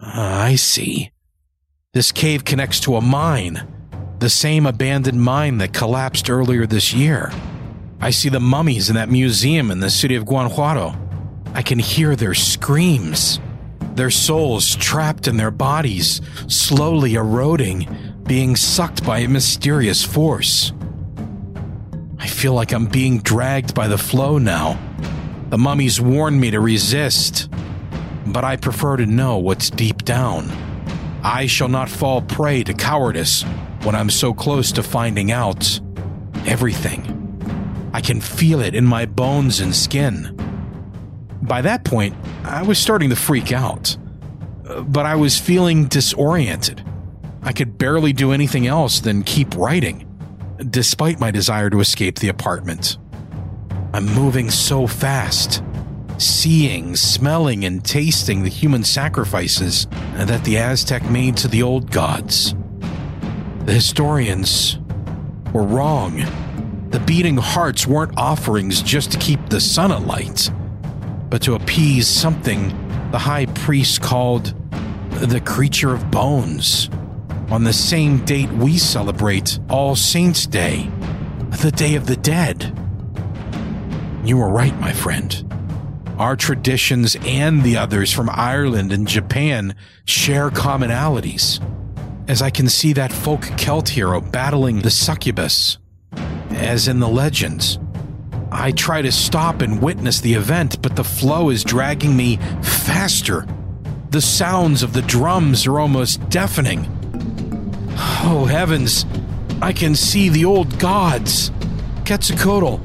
[0.00, 1.11] Ah, I see.
[1.94, 3.68] This cave connects to a mine,
[4.18, 7.30] the same abandoned mine that collapsed earlier this year.
[8.00, 10.94] I see the mummies in that museum in the city of Guanajuato.
[11.52, 13.40] I can hear their screams,
[13.94, 17.86] their souls trapped in their bodies, slowly eroding,
[18.26, 20.72] being sucked by a mysterious force.
[22.18, 24.78] I feel like I'm being dragged by the flow now.
[25.50, 27.50] The mummies warned me to resist,
[28.28, 30.71] but I prefer to know what's deep down.
[31.22, 33.42] I shall not fall prey to cowardice
[33.82, 35.80] when I'm so close to finding out
[36.46, 37.18] everything.
[37.92, 40.36] I can feel it in my bones and skin.
[41.42, 43.96] By that point, I was starting to freak out,
[44.86, 46.84] but I was feeling disoriented.
[47.42, 50.08] I could barely do anything else than keep writing
[50.70, 52.98] despite my desire to escape the apartment.
[53.92, 55.62] I'm moving so fast,
[56.22, 62.54] seeing, smelling, and tasting the human sacrifices that the Aztec made to the old gods.
[63.64, 64.78] The historians
[65.52, 66.24] were wrong.
[66.90, 70.50] The beating hearts weren't offerings just to keep the sun alight,
[71.28, 72.68] but to appease something
[73.10, 74.54] the high priest called
[75.10, 76.88] the creature of bones
[77.50, 80.90] on the same date we celebrate All Saints' Day,
[81.60, 82.78] the Day of the Dead.
[84.24, 85.51] You were right, my friend.
[86.18, 91.60] Our traditions and the others from Ireland and Japan share commonalities,
[92.28, 95.78] as I can see that folk Celt hero battling the succubus,
[96.50, 97.78] as in the legends.
[98.50, 103.46] I try to stop and witness the event, but the flow is dragging me faster.
[104.10, 106.86] The sounds of the drums are almost deafening.
[108.24, 109.06] Oh heavens,
[109.62, 111.50] I can see the old gods.
[112.04, 112.76] Quetzalcoatl,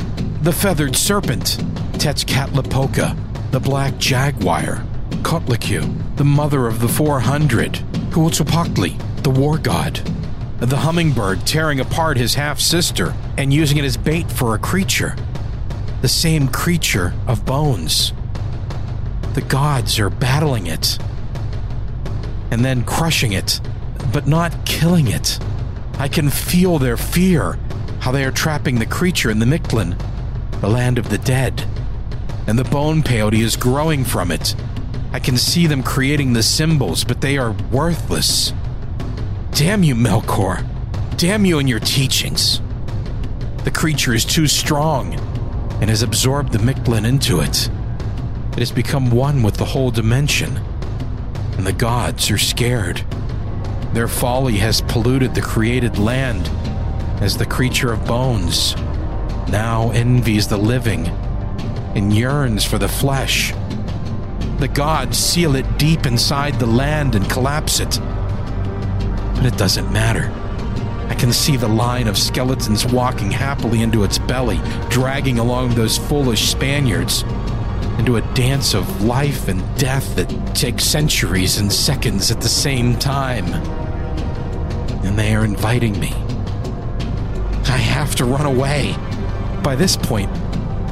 [0.42, 1.62] the feathered serpent,
[1.98, 3.18] Tezcatlipoca,
[3.52, 4.84] the black jaguar,
[5.24, 7.74] Coatlicue, the mother of the 400,
[8.12, 9.96] Huitzilopochtli, the war god,
[10.60, 15.16] the hummingbird tearing apart his half sister and using it as bait for a creature,
[16.02, 18.14] the same creature of bones.
[19.34, 20.98] The gods are battling it
[22.52, 23.60] and then crushing it
[24.12, 25.40] but not killing it.
[26.00, 27.58] I can feel their fear,
[28.00, 29.98] how they are trapping the creature in the Mictlan,
[30.62, 31.66] the land of the dead.
[32.48, 34.56] And the bone peyote is growing from it.
[35.12, 38.54] I can see them creating the symbols, but they are worthless.
[39.52, 40.66] Damn you, Melkor.
[41.18, 42.62] Damn you and your teachings.
[43.64, 45.13] The creature is too strong
[45.82, 47.69] and has absorbed the Mictlan into it.
[48.54, 50.58] It has become one with the whole dimension,
[51.58, 53.04] and the gods are scared.
[53.94, 56.50] Their folly has polluted the created land
[57.21, 58.76] as the creature of bones
[59.50, 61.06] now envies the living
[61.98, 63.52] and yearns for the flesh.
[64.60, 68.00] The gods seal it deep inside the land and collapse it.
[69.33, 70.31] But it doesn't matter.
[71.10, 75.98] I can see the line of skeletons walking happily into its belly, dragging along those
[75.98, 77.23] foolish Spaniards
[77.98, 82.95] into a dance of life and death that takes centuries and seconds at the same
[83.00, 83.45] time.
[85.04, 86.13] And they are inviting me.
[87.65, 88.95] I have to run away,
[89.63, 90.29] By this point,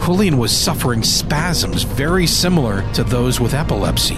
[0.03, 4.17] Julian was suffering spasms very similar to those with epilepsy.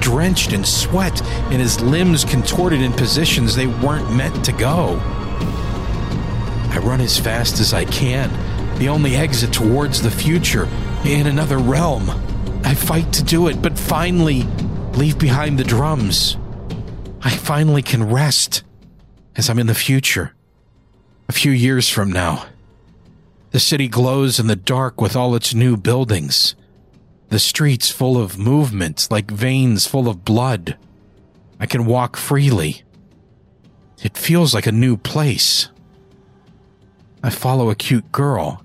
[0.00, 5.00] Drenched in sweat and his limbs contorted in positions they weren't meant to go.
[6.70, 8.30] I run as fast as I can,
[8.78, 10.68] the only exit towards the future
[11.04, 12.10] in another realm.
[12.64, 14.42] I fight to do it, but finally
[14.94, 16.36] leave behind the drums.
[17.22, 18.62] I finally can rest
[19.36, 20.34] as I'm in the future.
[21.28, 22.46] A few years from now.
[23.56, 26.54] The city glows in the dark with all its new buildings.
[27.30, 30.76] The streets full of movement, like veins full of blood.
[31.58, 32.82] I can walk freely.
[34.02, 35.70] It feels like a new place.
[37.22, 38.62] I follow a cute girl.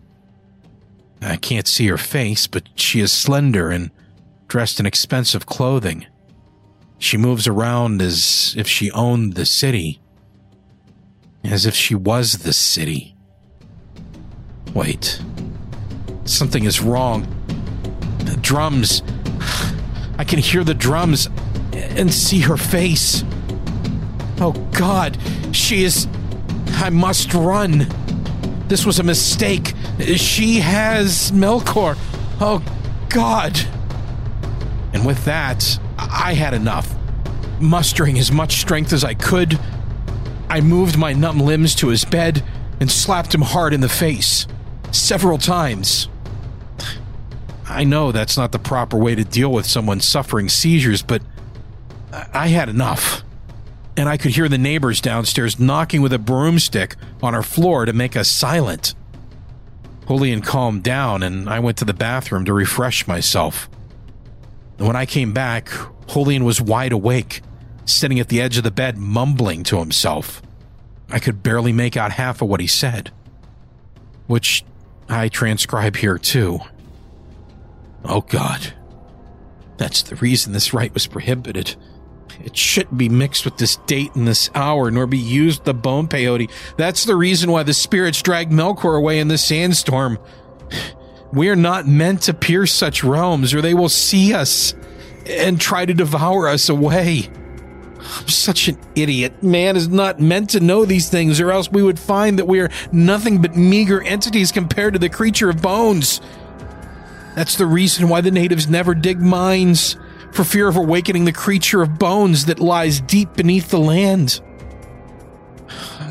[1.21, 3.91] I can't see her face, but she is slender and
[4.49, 6.05] dressed in expensive clothing.
[6.97, 10.01] She moves around as if she owned the city.
[11.45, 13.15] As if she was the city.
[14.73, 15.21] Wait.
[16.23, 17.27] Something is wrong.
[18.19, 19.03] The drums.
[20.17, 21.27] I can hear the drums
[21.73, 23.23] and see her face.
[24.39, 25.17] Oh God,
[25.51, 26.07] she is.
[26.75, 27.87] I must run.
[28.67, 29.73] This was a mistake.
[30.15, 31.97] She has Melkor.
[32.39, 32.63] Oh
[33.09, 33.59] God.
[34.93, 36.95] And with that, I had enough.
[37.59, 39.59] Mustering as much strength as I could,
[40.49, 42.43] I moved my numb limbs to his bed
[42.79, 44.47] and slapped him hard in the face
[44.91, 46.07] several times.
[47.67, 51.21] I know that's not the proper way to deal with someone suffering seizures, but
[52.33, 53.23] I had enough.
[53.95, 57.93] And I could hear the neighbors downstairs knocking with a broomstick on our floor to
[57.93, 58.93] make us silent.
[60.07, 63.69] Julian calmed down, and I went to the bathroom to refresh myself.
[64.77, 65.69] when I came back,
[66.07, 67.41] Julian was wide awake,
[67.85, 70.41] sitting at the edge of the bed, mumbling to himself.
[71.09, 73.11] I could barely make out half of what he said,
[74.27, 74.65] which
[75.11, 76.59] I transcribe here too.
[78.05, 78.73] Oh God.
[79.77, 81.75] That's the reason this rite was prohibited.
[82.43, 86.07] It shouldn't be mixed with this date and this hour, nor be used the bone
[86.07, 86.49] peyote.
[86.77, 90.17] That's the reason why the spirits dragged Melkor away in the sandstorm.
[91.33, 94.73] We are not meant to pierce such realms, or they will see us
[95.27, 97.29] and try to devour us away.
[98.03, 99.43] I'm such an idiot.
[99.43, 102.59] Man is not meant to know these things, or else we would find that we
[102.59, 106.19] are nothing but meager entities compared to the creature of bones.
[107.35, 109.97] That's the reason why the natives never dig mines,
[110.33, 114.41] for fear of awakening the creature of bones that lies deep beneath the land.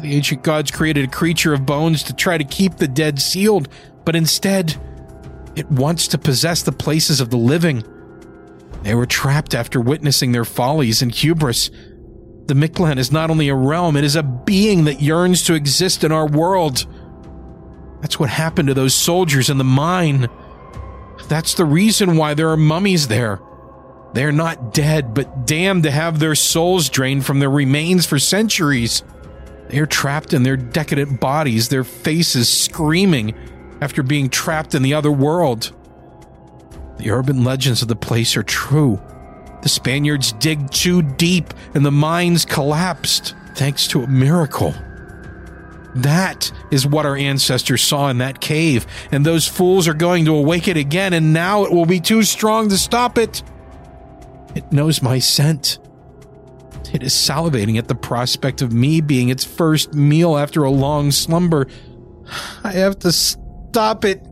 [0.01, 3.69] The ancient gods created a creature of bones to try to keep the dead sealed,
[4.05, 4.77] but instead,
[5.57, 7.85] it wants to possess the places of the living.
[8.83, 11.71] They were trapped after witnessing their follies and hubris.
[12.47, 16.03] The Mictlan is not only a realm, it is a being that yearns to exist
[16.03, 16.87] in our world.
[18.01, 20.29] That's what happened to those soldiers in the mine.
[21.29, 23.41] That's the reason why there are mummies there.
[24.15, 29.05] They're not dead, but damned to have their souls drained from their remains for centuries.
[29.69, 33.35] They are trapped in their decadent bodies, their faces screaming
[33.81, 35.73] after being trapped in the other world.
[37.01, 39.01] The urban legends of the place are true.
[39.63, 44.75] The Spaniards dig too deep and the mines collapsed thanks to a miracle.
[45.95, 50.37] That is what our ancestors saw in that cave, and those fools are going to
[50.37, 53.43] awaken it again, and now it will be too strong to stop it.
[54.55, 55.79] It knows my scent.
[56.93, 61.13] It is salivating at the prospect of me being its first meal after a long
[61.13, 61.67] slumber.
[62.63, 64.23] I have to stop it.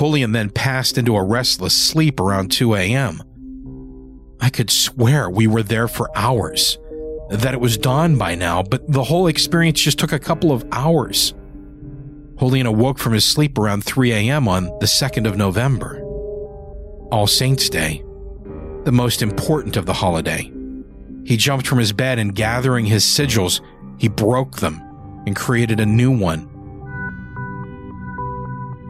[0.00, 3.20] Julian then passed into a restless sleep around 2 a.m.
[4.40, 6.78] I could swear we were there for hours,
[7.28, 10.64] that it was dawn by now, but the whole experience just took a couple of
[10.72, 11.34] hours.
[12.38, 14.48] Julian awoke from his sleep around 3 a.m.
[14.48, 16.00] on the 2nd of November.
[17.12, 18.02] All Saints' Day,
[18.84, 20.50] the most important of the holiday.
[21.26, 23.60] He jumped from his bed and gathering his sigils,
[23.98, 24.80] he broke them
[25.26, 26.49] and created a new one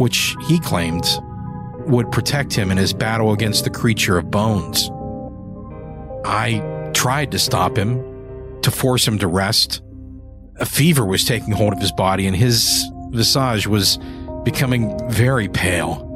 [0.00, 1.04] which he claimed
[1.86, 4.90] would protect him in his battle against the creature of bones.
[6.24, 8.02] I tried to stop him,
[8.62, 9.82] to force him to rest.
[10.56, 13.98] A fever was taking hold of his body, and his visage was
[14.44, 16.06] becoming very pale.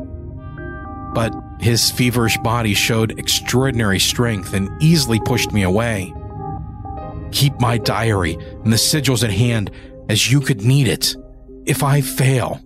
[1.14, 6.12] But his feverish body showed extraordinary strength and easily pushed me away.
[7.32, 9.70] Keep my diary and the sigils at hand
[10.08, 11.16] as you could need it.
[11.66, 12.60] If I fail,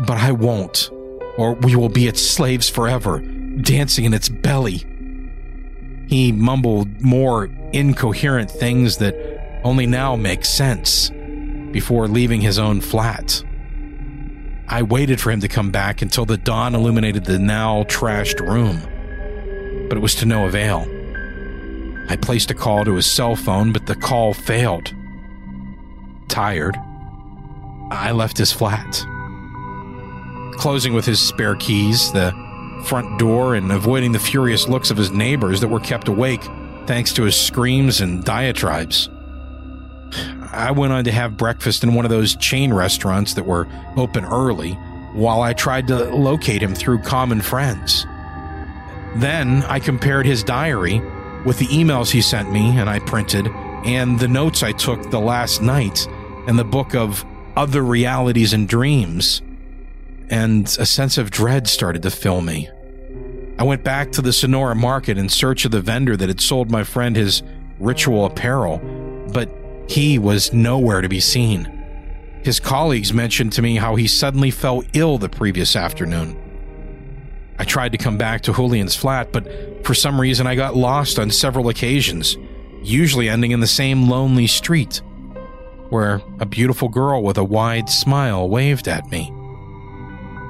[0.00, 0.90] but I won't,
[1.36, 3.20] or we will be its slaves forever.
[3.60, 4.84] dancing in its belly.
[6.08, 9.14] He mumbled more incoherent things that
[9.64, 11.10] only now make sense
[11.70, 13.42] before leaving his own flat.
[14.68, 18.80] I waited for him to come back until the dawn illuminated the now trashed room,
[19.88, 20.86] but it was to no avail.
[22.08, 24.92] I placed a call to his cell phone, but the call failed.
[26.28, 26.76] Tired,
[27.90, 29.04] I left his flat.
[30.52, 32.32] Closing with his spare keys, the
[32.84, 36.42] front door, and avoiding the furious looks of his neighbors that were kept awake
[36.86, 39.08] thanks to his screams and diatribes.
[40.52, 44.24] I went on to have breakfast in one of those chain restaurants that were open
[44.24, 44.72] early
[45.14, 48.06] while I tried to locate him through common friends.
[49.16, 51.00] Then I compared his diary
[51.44, 53.48] with the emails he sent me and I printed
[53.84, 56.06] and the notes I took the last night
[56.46, 57.24] and the book of
[57.56, 59.42] Other Realities and Dreams,
[60.32, 62.70] and a sense of dread started to fill me.
[63.58, 66.70] I went back to the Sonora market in search of the vendor that had sold
[66.70, 67.42] my friend his
[67.78, 68.78] ritual apparel,
[69.34, 69.50] but
[69.88, 71.66] he was nowhere to be seen.
[72.42, 76.38] His colleagues mentioned to me how he suddenly fell ill the previous afternoon.
[77.58, 81.18] I tried to come back to Julian's flat, but for some reason I got lost
[81.18, 82.38] on several occasions,
[82.82, 85.02] usually ending in the same lonely street,
[85.90, 89.30] where a beautiful girl with a wide smile waved at me.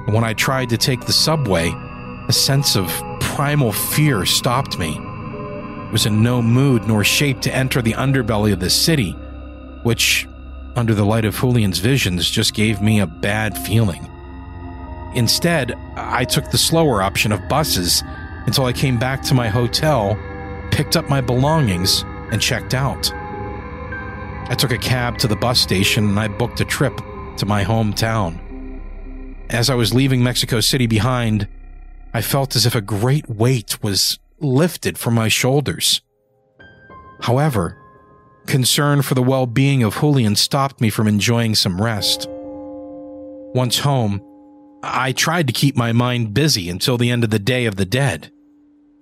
[0.05, 1.73] When I tried to take the subway,
[2.27, 2.87] a sense of
[3.21, 4.97] primal fear stopped me.
[4.97, 9.11] I was in no mood nor shape to enter the underbelly of the city,
[9.83, 10.27] which,
[10.75, 14.09] under the light of Julian's visions, just gave me a bad feeling.
[15.15, 18.03] Instead, I took the slower option of buses
[18.45, 20.17] until I came back to my hotel,
[20.71, 23.09] picked up my belongings, and checked out.
[24.49, 26.97] I took a cab to the bus station and I booked a trip
[27.37, 28.42] to my hometown.
[29.53, 31.47] As I was leaving Mexico City behind,
[32.11, 36.01] I felt as if a great weight was lifted from my shoulders.
[37.21, 37.77] However,
[38.47, 42.27] concern for the well being of Julian stopped me from enjoying some rest.
[43.53, 44.21] Once home,
[44.81, 47.85] I tried to keep my mind busy until the end of the Day of the
[47.85, 48.31] Dead,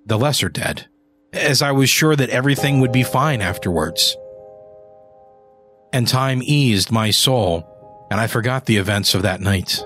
[0.06, 0.86] the lesser dead,
[1.32, 4.18] as I was sure that everything would be fine afterwards.
[5.94, 7.66] And time eased my soul,
[8.12, 9.82] and I forgot the events of that night.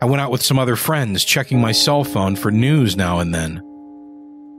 [0.00, 3.34] I went out with some other friends, checking my cell phone for news now and
[3.34, 3.62] then.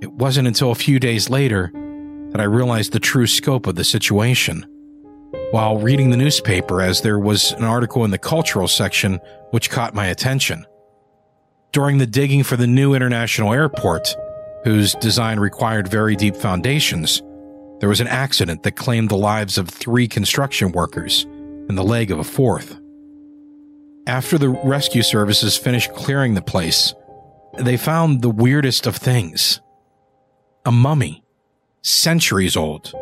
[0.02, 1.72] It wasn't until a few days later
[2.32, 4.66] that I realized the true scope of the situation.
[5.52, 9.20] While reading the newspaper, as there was an article in the cultural section
[9.52, 10.66] which caught my attention.
[11.72, 14.16] During the digging for the new international airport,
[14.64, 17.22] whose design required very deep foundations,
[17.80, 21.24] there was an accident that claimed the lives of three construction workers
[21.70, 22.78] and the leg of a fourth.
[24.08, 26.96] After the rescue services finished clearing the place,
[27.60, 29.60] they found the weirdest of things
[30.66, 31.26] a mummy,
[31.82, 32.94] centuries old,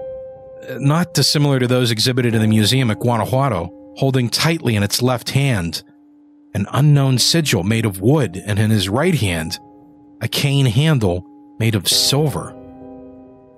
[0.79, 5.29] not dissimilar to those exhibited in the museum at Guanajuato, holding tightly in its left
[5.29, 5.83] hand
[6.55, 9.59] an unknown sigil made of wood, and in his right hand,
[10.21, 11.23] a cane handle
[11.59, 12.55] made of silver.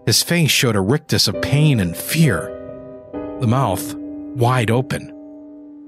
[0.05, 2.47] His face showed a rictus of pain and fear,
[3.39, 5.16] the mouth wide open.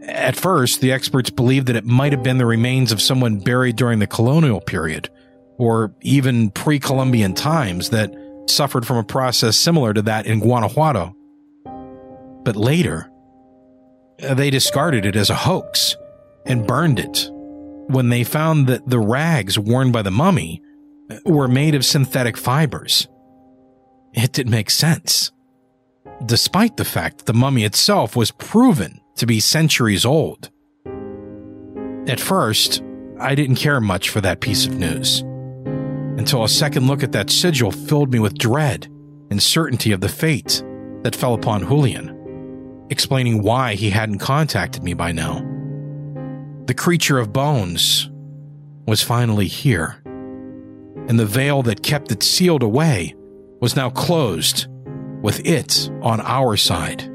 [0.09, 3.75] At first, the experts believed that it might have been the remains of someone buried
[3.75, 5.09] during the colonial period,
[5.57, 8.13] or even pre Columbian times that
[8.47, 11.15] suffered from a process similar to that in Guanajuato.
[12.43, 13.11] But later,
[14.17, 15.95] they discarded it as a hoax
[16.45, 17.29] and burned it
[17.87, 20.61] when they found that the rags worn by the mummy
[21.25, 23.07] were made of synthetic fibers.
[24.13, 25.31] It didn't make sense.
[26.25, 30.49] Despite the fact that the mummy itself was proven to be centuries old.
[32.07, 32.81] At first,
[33.19, 35.21] I didn't care much for that piece of news.
[36.17, 38.87] Until a second look at that sigil filled me with dread
[39.29, 40.63] and certainty of the fate
[41.03, 45.45] that fell upon Julian, explaining why he hadn't contacted me by now.
[46.65, 48.09] The creature of bones
[48.87, 53.15] was finally here, and the veil that kept it sealed away
[53.61, 54.67] was now closed,
[55.21, 57.08] with it on our side.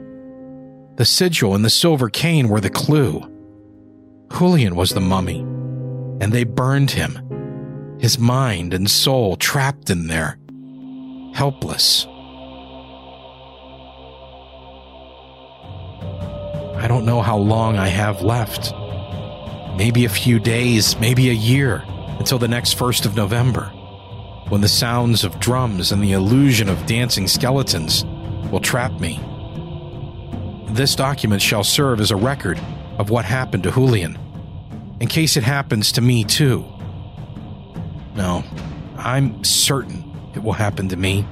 [0.96, 3.20] The sigil and the silver cane were the clue.
[4.30, 5.40] Julian was the mummy,
[6.20, 10.38] and they burned him, his mind and soul trapped in there,
[11.34, 12.06] helpless.
[16.76, 18.72] I don't know how long I have left.
[19.76, 21.82] Maybe a few days, maybe a year,
[22.20, 23.64] until the next 1st of November,
[24.48, 28.04] when the sounds of drums and the illusion of dancing skeletons
[28.52, 29.18] will trap me
[30.74, 32.60] this document shall serve as a record
[32.98, 34.18] of what happened to Julian,
[35.00, 36.64] in case it happens to me too.
[38.14, 38.44] No,
[38.96, 41.26] I'm certain it will happen to me.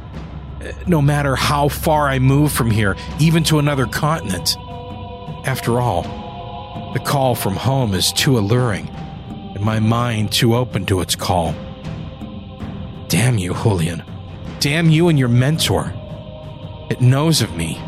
[0.87, 4.57] No matter how far I move from here, even to another continent.
[5.45, 6.03] After all,
[6.93, 11.53] the call from home is too alluring, and my mind too open to its call.
[13.09, 14.05] Damn you, Julian.
[14.61, 15.93] Damn you and your mentor.
[16.91, 17.81] It knows of me.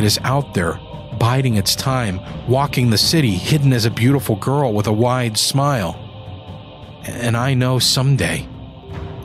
[0.00, 0.80] It is out there,
[1.18, 5.92] biding its time, walking the city, hidden as a beautiful girl with a wide smile.
[7.04, 8.48] And I know someday,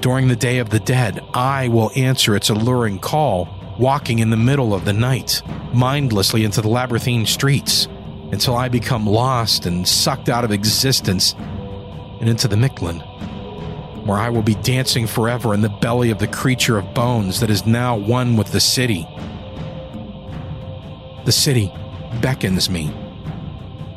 [0.01, 3.47] during the Day of the Dead, I will answer its alluring call,
[3.79, 5.41] walking in the middle of the night,
[5.73, 7.87] mindlessly into the labyrinthine streets,
[8.33, 11.35] until I become lost and sucked out of existence
[12.19, 12.99] and into the Mictlan,
[14.05, 17.49] where I will be dancing forever in the belly of the creature of bones that
[17.49, 19.07] is now one with the city.
[21.25, 21.73] The city
[22.21, 22.93] beckons me.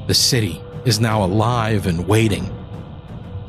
[0.06, 2.54] The city is now alive and waiting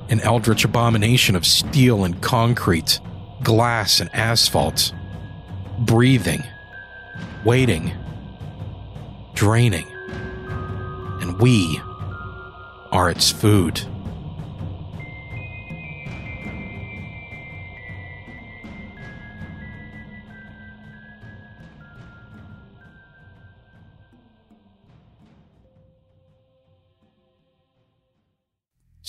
[0.09, 2.99] an eldritch abomination of steel and concrete,
[3.41, 4.93] glass and asphalt,
[5.79, 6.43] breathing,
[7.45, 7.93] waiting,
[9.33, 9.87] draining,
[11.21, 11.79] and we
[12.91, 13.79] are its food.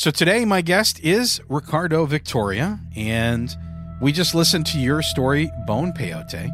[0.01, 3.55] So today, my guest is Ricardo Victoria, and
[4.01, 6.48] we just listened to your story, Bone Peyote.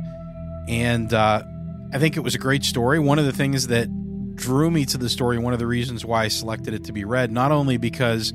[0.69, 1.45] And uh,
[1.93, 2.99] I think it was a great story.
[2.99, 3.87] One of the things that
[4.35, 7.05] drew me to the story, one of the reasons why I selected it to be
[7.05, 8.33] read, not only because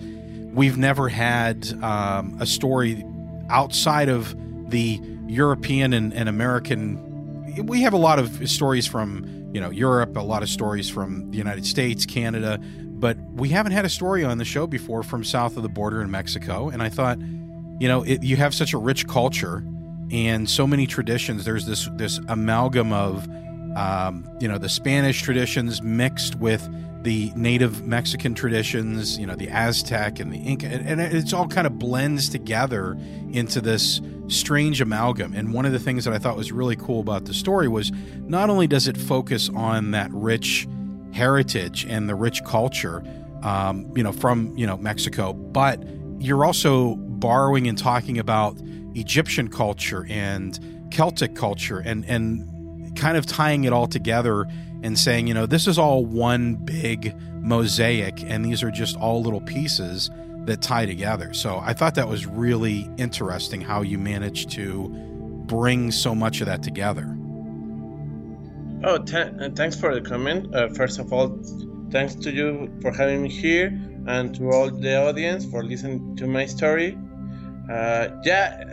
[0.54, 3.04] we've never had um, a story
[3.50, 4.34] outside of
[4.70, 4.98] the
[5.28, 7.66] European and, and American.
[7.66, 11.32] We have a lot of stories from you know Europe, a lot of stories from
[11.32, 12.62] the United States, Canada,
[13.02, 16.02] but we haven't had a story on the show before from south of the border
[16.02, 16.70] in Mexico.
[16.70, 19.66] And I thought, you know, it, you have such a rich culture
[20.12, 21.44] and so many traditions.
[21.44, 23.28] There's this this amalgam of,
[23.76, 26.70] um, you know, the Spanish traditions mixed with
[27.04, 31.48] the native Mexican traditions, you know, the Aztec and the Inca, and, and it's all
[31.48, 32.96] kind of blends together
[33.32, 35.34] into this strange amalgam.
[35.34, 37.92] And one of the things that I thought was really cool about the story was
[38.28, 40.68] not only does it focus on that rich
[41.14, 43.04] heritage and the rich culture,
[43.44, 45.84] um, you know, from you know Mexico, but
[46.20, 48.58] you're also borrowing and talking about
[48.96, 54.46] Egyptian culture and Celtic culture and and kind of tying it all together
[54.84, 59.22] and saying, you know, this is all one big mosaic and these are just all
[59.22, 60.10] little pieces
[60.46, 61.34] that tie together.
[61.34, 64.90] So I thought that was really interesting how you managed to
[65.46, 67.16] bring so much of that together.
[68.84, 70.56] Oh, uh, thanks for the comment.
[70.56, 71.40] Uh, first of all,
[71.92, 73.68] thanks to you for having me here
[74.08, 76.98] and to all the audience for listening to my story.
[77.72, 78.64] Uh, yeah,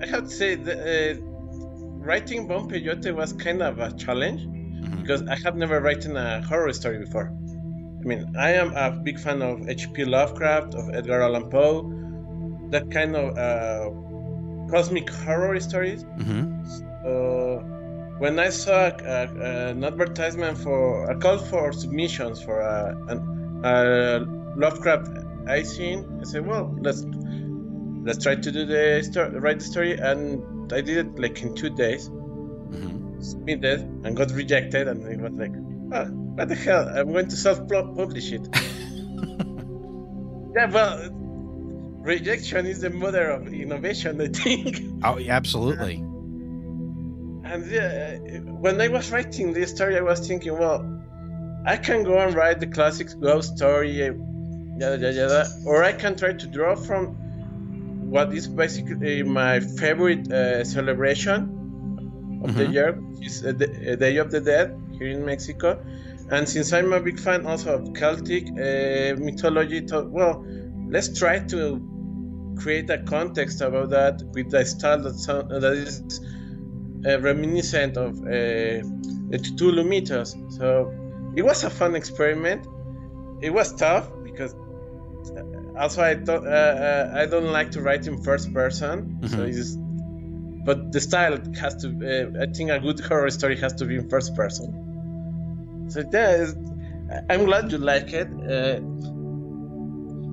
[0.00, 1.14] I have to say, the, uh,
[1.98, 5.00] writing Bone Peyote was kind of a challenge mm-hmm.
[5.00, 7.26] because I have never written a horror story before.
[7.26, 10.04] I mean, I am a big fan of H.P.
[10.04, 11.90] Lovecraft, of Edgar Allan Poe,
[12.70, 16.04] that kind of uh, cosmic horror stories.
[16.04, 17.81] Mm-hmm
[18.18, 19.28] when I saw uh,
[19.70, 23.16] an advertisement for a call for submissions for uh, a,
[23.68, 25.08] a Lovecraft
[25.48, 27.04] I seen, I said, well, let's
[28.04, 31.54] let's try to do the story, write the story, and I did it like in
[31.54, 32.08] two days.
[32.08, 33.20] Mm-hmm.
[33.22, 35.52] Submitted and got rejected, and it was like,
[35.92, 36.04] oh,
[36.36, 36.88] what the hell?
[36.88, 38.48] I'm going to self-publish it.
[40.54, 41.08] yeah, well,
[42.02, 44.80] rejection is the mother of innovation, I think.
[45.02, 46.04] Oh, absolutely
[47.52, 50.80] and uh, when I was writing this story, I was thinking, well,
[51.66, 56.16] I can go and write the classic ghost story, yada yada yada, or I can
[56.16, 62.58] try to draw from what is basically my favorite uh, celebration of mm-hmm.
[62.58, 65.84] the year, which is uh, the uh, Day of the Dead here in Mexico.
[66.30, 70.44] And since I'm a big fan also of Celtic uh, mythology, well,
[70.88, 71.88] let's try to
[72.58, 76.20] create a context about that with the style that, sound, that is
[77.04, 80.36] reminiscent of uh, the Cthulhu mythos.
[80.56, 80.92] So
[81.34, 82.66] it was a fun experiment.
[83.40, 88.06] It was tough because uh, also I don't uh, uh, I don't like to write
[88.06, 89.18] in first person.
[89.20, 89.52] Mm-hmm.
[89.52, 89.78] So
[90.64, 91.88] but the style has to.
[91.88, 95.88] Uh, I think a good horror story has to be in first person.
[95.88, 96.52] So yeah,
[97.28, 98.30] I'm glad you like it.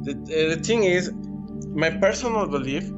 [0.06, 0.14] the,
[0.56, 1.12] the thing is,
[1.74, 2.92] my personal belief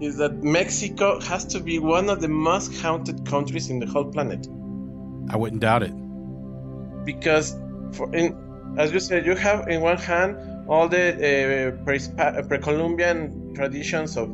[0.00, 4.04] is that Mexico has to be one of the most haunted countries in the whole
[4.04, 4.46] planet.
[5.30, 5.94] I wouldn't doubt it.
[7.04, 7.56] Because,
[7.92, 8.36] for in,
[8.76, 10.36] as you said, you have in one hand
[10.68, 14.30] all the uh, pre Columbian traditions of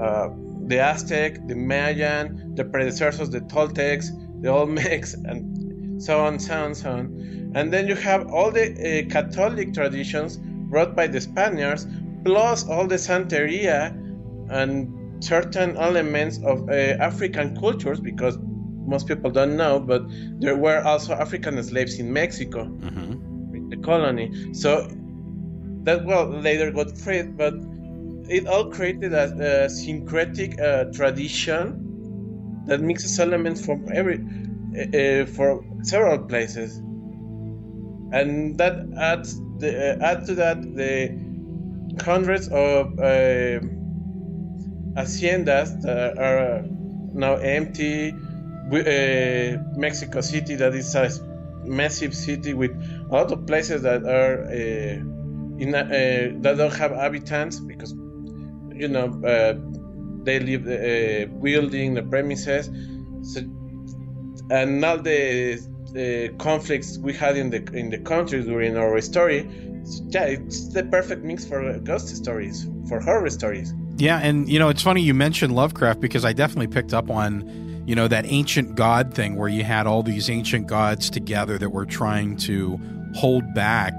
[0.00, 0.28] uh,
[0.66, 4.10] the Aztec, the Mayan, the predecessors of the Toltecs,
[4.42, 7.52] the Olmecs, and so on, so on, so on.
[7.54, 11.86] And then you have all the uh, Catholic traditions brought by the Spaniards,
[12.24, 13.94] plus all the Santeria
[14.50, 18.38] and certain elements of uh, African cultures, because
[18.86, 20.02] most people don't know, but
[20.38, 23.70] there were also African slaves in Mexico, Mm-hmm.
[23.70, 24.54] the colony.
[24.54, 24.88] So
[25.84, 27.54] that well later got freed, but
[28.28, 35.26] it all created a, a syncretic uh, tradition that mixes elements from every uh, uh,
[35.26, 36.78] for several places,
[38.12, 41.10] and that adds the uh, add to that the
[42.02, 43.60] hundreds of uh,
[44.96, 46.64] haciendas that are
[47.12, 48.14] now empty.
[48.66, 51.08] Uh, Mexico City, that is a
[51.64, 52.72] massive city with
[53.10, 57.92] a lot of places that are uh, in a, uh, that don't have inhabitants because
[58.74, 59.08] you know
[60.24, 62.66] they live uh, building the premises
[63.22, 63.40] so,
[64.50, 65.60] and now the,
[65.92, 69.48] the conflicts we had in the in the country during our story
[70.08, 74.68] yeah it's the perfect mix for ghost stories for horror stories Yeah, and you know,
[74.68, 78.74] it's funny you mentioned Lovecraft because I definitely picked up on, you know, that ancient
[78.74, 82.78] god thing where you had all these ancient gods together that were trying to
[83.14, 83.94] hold back,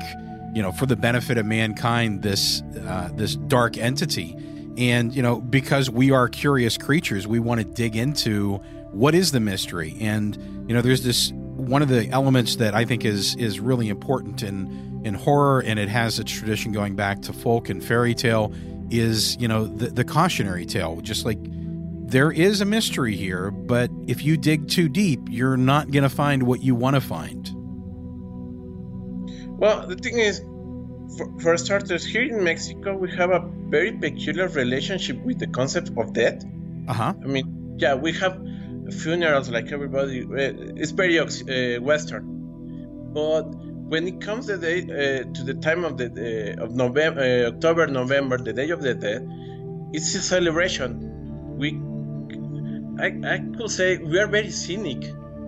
[0.54, 4.36] you know, for the benefit of mankind this uh, this dark entity.
[4.78, 8.58] And you know, because we are curious creatures, we want to dig into
[8.92, 9.98] what is the mystery.
[10.00, 10.38] And
[10.68, 14.44] you know, there's this one of the elements that I think is is really important
[14.44, 18.54] in in horror, and it has its tradition going back to folk and fairy tale
[18.90, 21.38] is you know the, the cautionary tale just like
[22.10, 26.10] there is a mystery here but if you dig too deep you're not going to
[26.10, 27.52] find what you want to find
[29.60, 30.40] Well, the thing is,
[31.18, 35.90] for, for starters, here in Mexico, we have a very peculiar relationship with the concept
[35.98, 36.44] of death.
[36.88, 38.40] uh-huh I mean, yeah, we have
[39.02, 40.22] funerals like everybody.
[40.24, 42.24] uh, It's very uh, Western,
[43.14, 43.46] but
[43.90, 47.52] when it comes the day uh, to the time of the uh, of November, uh,
[47.54, 49.28] October, November, the Day of the Dead,
[49.94, 50.90] it's a celebration.
[51.58, 51.80] We,
[53.02, 55.04] I, I could say, we are very cynic,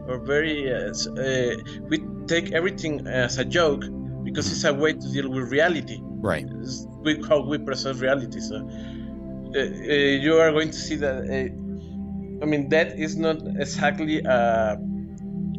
[0.07, 0.71] or very.
[0.71, 1.55] Uh, uh,
[1.89, 3.83] we take everything as a joke
[4.23, 8.39] because it's a way to deal with reality right is with how we perceive reality.
[8.39, 9.63] So uh, uh,
[10.25, 11.17] you are going to see that.
[11.23, 14.77] Uh, I mean, that is not exactly a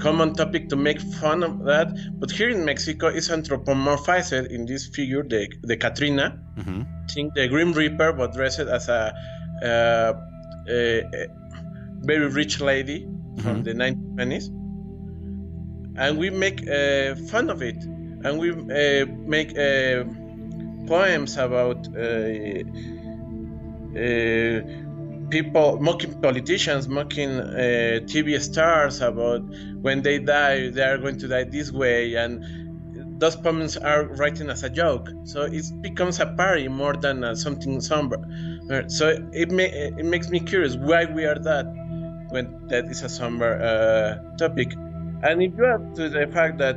[0.01, 1.88] common topic to make fun of that,
[2.20, 6.26] but here in Mexico, it's anthropomorphized in this figure, the the Catrina,
[6.57, 6.82] hmm
[7.14, 9.12] think the Grim Reaper, but dressed as a,
[9.62, 10.12] uh,
[10.68, 11.26] a, a
[12.11, 12.98] very rich lady
[13.42, 13.64] from Mhm.
[13.64, 14.46] the 1920s,
[15.96, 17.80] and we make uh, fun of it,
[18.24, 20.05] and we uh, make uh,
[20.86, 22.62] poems about uh,
[23.96, 24.61] uh,
[25.30, 29.42] people mocking politicians, mocking uh, TV stars about
[29.82, 32.44] when they die, they are going to die this way, and
[33.20, 35.08] those poems are written as a joke.
[35.24, 38.18] So it becomes a parody more than uh, something somber.
[38.70, 41.66] Uh, So it ma- it makes me curious why we are that
[42.30, 44.72] when that is a somber uh, topic.
[45.22, 46.76] And if you add to the fact that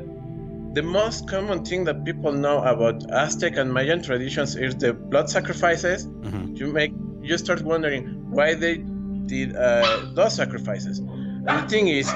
[0.73, 5.29] the most common thing that people know about Aztec and Mayan traditions is the blood
[5.29, 6.93] sacrifices, hmm you make
[7.23, 8.77] you start wondering why they
[9.25, 10.99] did uh, those sacrifices.
[10.99, 12.13] And the thing is,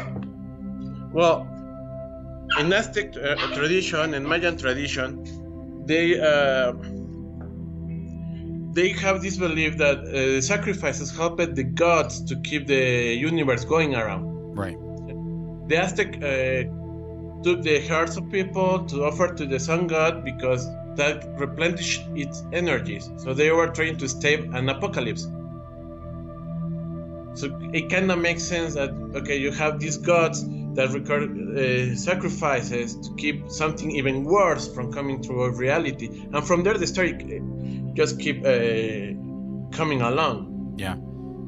[1.13, 1.47] well,
[2.59, 5.23] in Aztec uh, tradition and Mayan tradition,
[5.85, 6.73] they uh,
[8.73, 13.95] they have this belief that uh, sacrifices helped the gods to keep the universe going
[13.95, 14.23] around.
[14.55, 14.77] right
[15.69, 16.21] The Aztec uh,
[17.43, 20.63] took the hearts of people to offer to the sun god because
[20.97, 23.09] that replenished its energies.
[23.17, 25.23] So they were trying to stave an apocalypse.
[27.35, 30.43] So it kind of makes sense that okay, you have these gods
[30.73, 36.45] that record uh, sacrifices to keep something even worse from coming to our reality, and
[36.45, 39.13] from there the story uh, just keep uh,
[39.75, 40.75] coming along.
[40.77, 40.95] yeah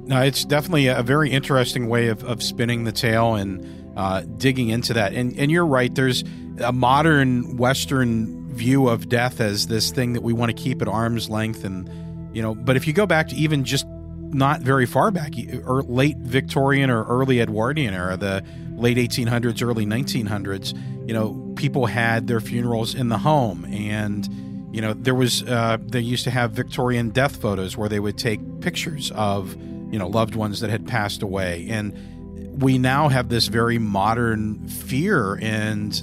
[0.09, 3.63] no it's definitely a very interesting way of, of spinning the tale and
[3.95, 6.23] uh, digging into that and and you're right there's
[6.63, 10.87] a modern western view of death as this thing that we want to keep at
[10.87, 11.89] arm's length and
[12.35, 13.85] you know but if you go back to even just
[14.31, 15.31] not very far back
[15.65, 18.43] or late victorian or early edwardian era the
[18.75, 24.27] late 1800s early 1900s you know people had their funerals in the home and
[24.75, 28.17] you know there was uh, they used to have victorian death photos where they would
[28.17, 29.55] take pictures of
[29.91, 31.67] you know loved ones that had passed away.
[31.69, 35.93] And we now have this very modern fear and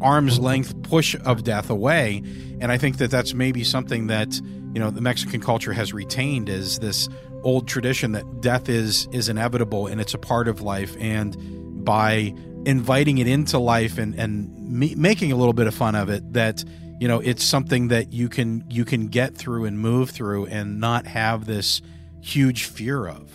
[0.00, 2.22] arm's length push of death away.
[2.60, 4.40] And I think that that's maybe something that
[4.74, 7.08] you know the Mexican culture has retained is this
[7.42, 10.96] old tradition that death is is inevitable and it's a part of life.
[10.98, 12.34] And by
[12.64, 16.32] inviting it into life and and me, making a little bit of fun of it,
[16.32, 16.64] that
[17.00, 20.80] you know it's something that you can you can get through and move through and
[20.80, 21.80] not have this
[22.20, 23.30] huge fear of.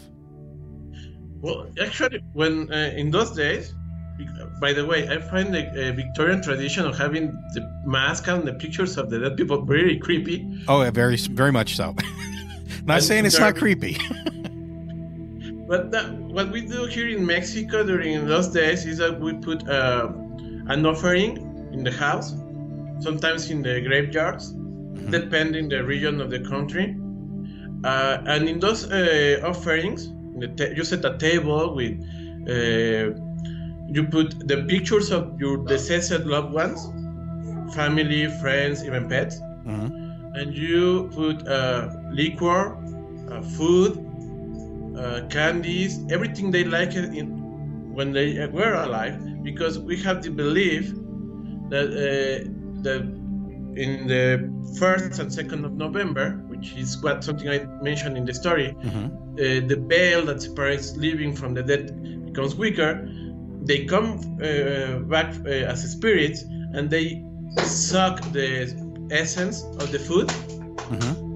[1.40, 3.74] Well, actually, when uh, in those days,
[4.60, 8.54] by the way, I find the uh, Victorian tradition of having the mask and the
[8.54, 10.48] pictures of the dead people very creepy.
[10.68, 11.96] Oh, yeah, very, very much so.
[12.86, 13.94] not and saying it's not creepy.
[15.68, 19.68] but that, what we do here in Mexico during those days is that we put
[19.68, 20.12] uh,
[20.68, 21.38] an offering
[21.74, 22.32] in the house,
[23.00, 25.10] sometimes in the graveyards, mm-hmm.
[25.10, 26.96] depending the region of the country.
[27.84, 30.14] Uh, and in those uh, offerings,
[30.76, 32.00] you set a table with
[32.48, 33.18] uh,
[33.92, 36.80] you put the pictures of your deceased loved ones,
[37.76, 40.36] family, friends, even pets, mm-hmm.
[40.36, 42.78] and you put uh, liquor,
[43.30, 43.92] uh, food,
[44.98, 47.28] uh, candies, everything they liked in,
[47.94, 50.94] when they were alive, because we have the belief
[51.70, 52.50] that uh,
[52.82, 53.02] that
[53.76, 58.34] in the first and second of November, which is what something I mentioned in the
[58.34, 59.06] story, mm-hmm.
[59.06, 63.08] uh, the veil that separates living from the dead becomes weaker.
[63.64, 66.44] They come uh, back uh, as spirits
[66.74, 67.24] and they
[67.64, 68.74] suck the
[69.12, 70.28] essence of the food,
[70.90, 71.30] mm-hmm.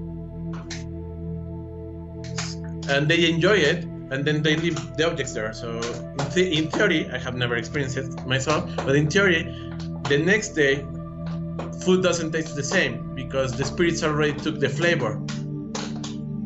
[2.90, 5.52] and they enjoy it, and then they leave the objects there.
[5.52, 5.80] So
[6.18, 9.42] in, th- in theory, I have never experienced it myself, but in theory,
[10.08, 10.84] the next day
[11.84, 15.20] food doesn't taste the same because the spirits already took the flavor.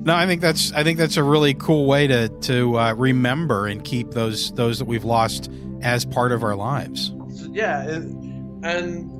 [0.02, 3.66] No, I think that's I think that's a really cool way to to uh, remember
[3.66, 5.50] and keep those those that we've lost
[5.82, 7.12] as part of our lives.
[7.50, 7.82] Yeah,
[8.62, 9.10] and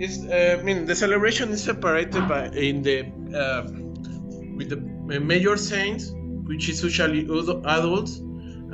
[0.00, 3.06] it's uh, I mean the celebration is separated by in the
[3.36, 3.62] uh,
[4.56, 4.76] with the
[5.20, 6.12] major saints,
[6.46, 8.18] which is usually adults,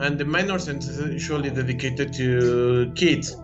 [0.02, 3.36] and the minor saints is usually dedicated to kids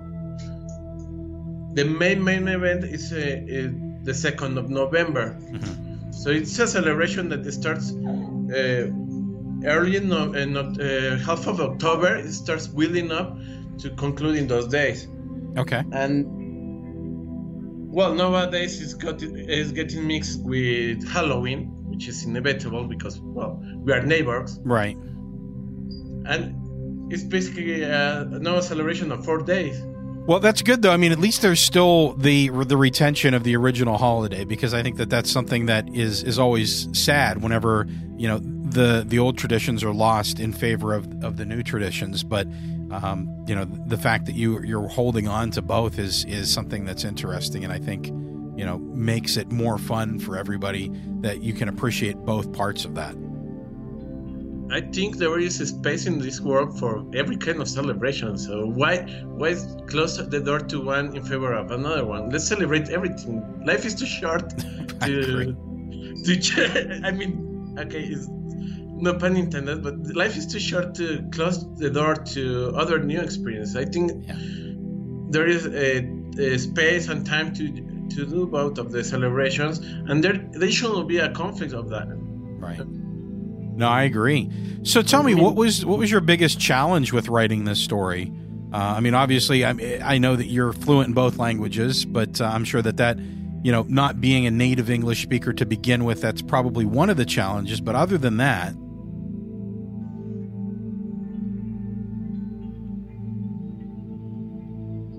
[1.75, 3.73] the main main event is, uh, is
[4.05, 5.37] the second of November.
[5.41, 6.13] Mm-hmm.
[6.13, 8.89] So it's a celebration that starts uh,
[9.65, 12.17] early in no, uh, not, uh, half of October.
[12.17, 13.37] It starts building up
[13.79, 15.09] to conclude in those days.
[15.57, 15.83] Okay.
[15.93, 16.27] And
[17.93, 23.93] well, nowadays it's got it's getting mixed with Halloween, which is inevitable because well we
[23.93, 24.59] are neighbors.
[24.65, 24.97] Right.
[26.27, 29.81] And it's basically a, now a celebration of four days.
[30.27, 30.91] Well, that's good though.
[30.91, 34.83] I mean, at least there's still the the retention of the original holiday because I
[34.83, 37.87] think that that's something that is is always sad whenever
[38.17, 42.25] you know the the old traditions are lost in favor of of the new traditions.
[42.25, 42.47] But
[42.91, 46.85] um, you know, the fact that you you're holding on to both is is something
[46.85, 48.07] that's interesting, and I think
[48.57, 50.91] you know makes it more fun for everybody
[51.21, 53.15] that you can appreciate both parts of that.
[54.71, 58.39] I think there is a space in this world for every kind of celebration.
[58.39, 59.03] So why
[59.37, 59.55] why
[59.87, 62.31] close the door to one in favor of another one?
[62.31, 63.43] Let's celebrate everything.
[63.67, 64.49] Life is too short
[65.03, 65.55] to
[66.25, 67.01] to.
[67.05, 68.27] I mean, okay, it's
[68.97, 73.21] no pun intended, but life is too short to close the door to other new
[73.21, 73.77] experiences.
[73.77, 74.35] I think yeah.
[75.31, 76.07] there is a,
[76.39, 77.69] a, space and time to
[78.17, 82.07] to do both of the celebrations, and there there shouldn't be a conflict of that.
[82.09, 82.81] Right.
[82.87, 84.51] No, I agree.
[84.85, 88.33] So tell me, what was what was your biggest challenge with writing this story?
[88.73, 92.45] Uh, I mean, obviously, I, I know that you're fluent in both languages, but uh,
[92.45, 93.19] I'm sure that that
[93.65, 97.17] you know, not being a native English speaker to begin with, that's probably one of
[97.17, 97.81] the challenges.
[97.81, 98.75] But other than that,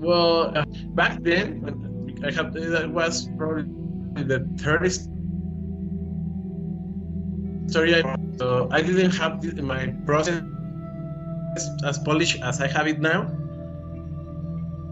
[0.05, 3.63] well, uh, back then, I have that was probably
[4.23, 4.91] the third
[7.69, 10.43] story I so I didn't have my process
[11.83, 13.31] as polished as I have it now.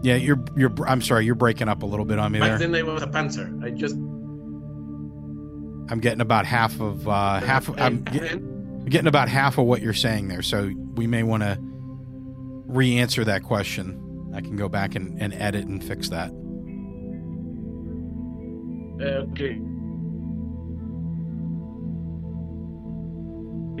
[0.02, 0.72] Yeah, you're you're.
[0.86, 2.68] I'm sorry, you're breaking up a little bit on me Back there.
[2.68, 3.64] then I was a pantser.
[3.64, 3.94] I just.
[5.90, 7.70] I'm getting about half of uh, half.
[7.78, 10.42] I'm get, getting about half of what you're saying there.
[10.42, 14.00] So we may want to re-answer that question.
[14.34, 16.30] I can go back and, and edit and fix that.
[19.00, 19.60] Okay.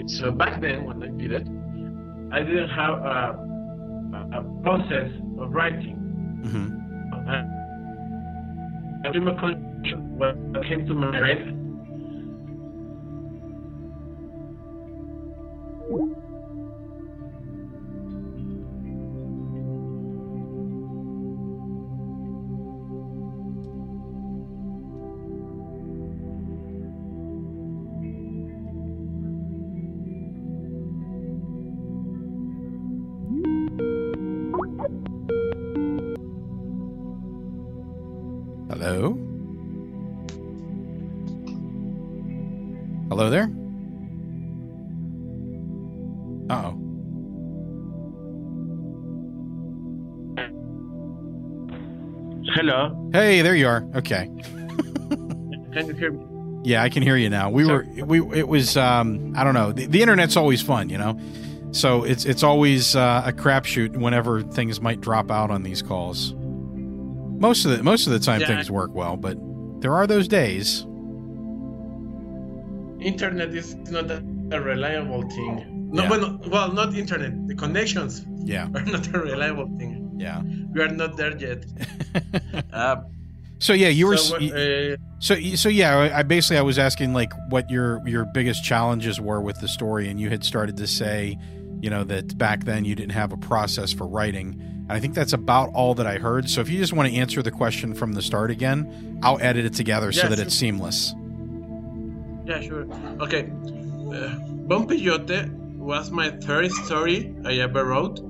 [0.06, 1.46] So back then, when I did it,
[2.32, 3.38] I didn't have a,
[4.38, 5.96] a process of writing.
[6.44, 6.84] Mm-hmm.
[9.04, 9.56] I remember
[10.16, 10.36] what
[10.66, 11.63] came to my brain.
[53.14, 53.86] Hey, there you are.
[53.94, 54.28] Okay.
[55.72, 56.26] Can you hear me?
[56.64, 57.48] Yeah, I can hear you now.
[57.48, 59.70] We were we it was um I don't know.
[59.70, 61.16] The, the internet's always fun, you know.
[61.70, 66.34] So it's it's always uh, a crapshoot whenever things might drop out on these calls.
[66.36, 69.38] Most of the most of the time Yeah, things work well, but
[69.80, 70.80] there are those days.
[73.00, 75.88] Internet is not a, a reliable thing.
[75.92, 76.10] No, Yeah.
[76.10, 77.46] well, well, not internet.
[77.46, 78.68] The connections Yeah.
[78.74, 80.14] are not a reliable thing.
[80.18, 80.42] Yeah.
[80.74, 81.64] We are not there yet.
[82.72, 83.02] Uh,
[83.58, 87.32] So yeah, you were so, uh, So so yeah, I basically I was asking like
[87.48, 91.38] what your your biggest challenges were with the story, and you had started to say,
[91.80, 94.60] you know, that back then you didn't have a process for writing.
[94.60, 96.50] And I think that's about all that I heard.
[96.50, 99.64] So if you just want to answer the question from the start again, I'll edit
[99.64, 100.44] it together so that sure.
[100.44, 101.14] it's seamless.
[102.44, 102.86] Yeah, sure.
[103.20, 103.44] Okay.
[103.44, 104.36] Uh,
[104.68, 108.20] Bone Peyote was my third story I ever wrote.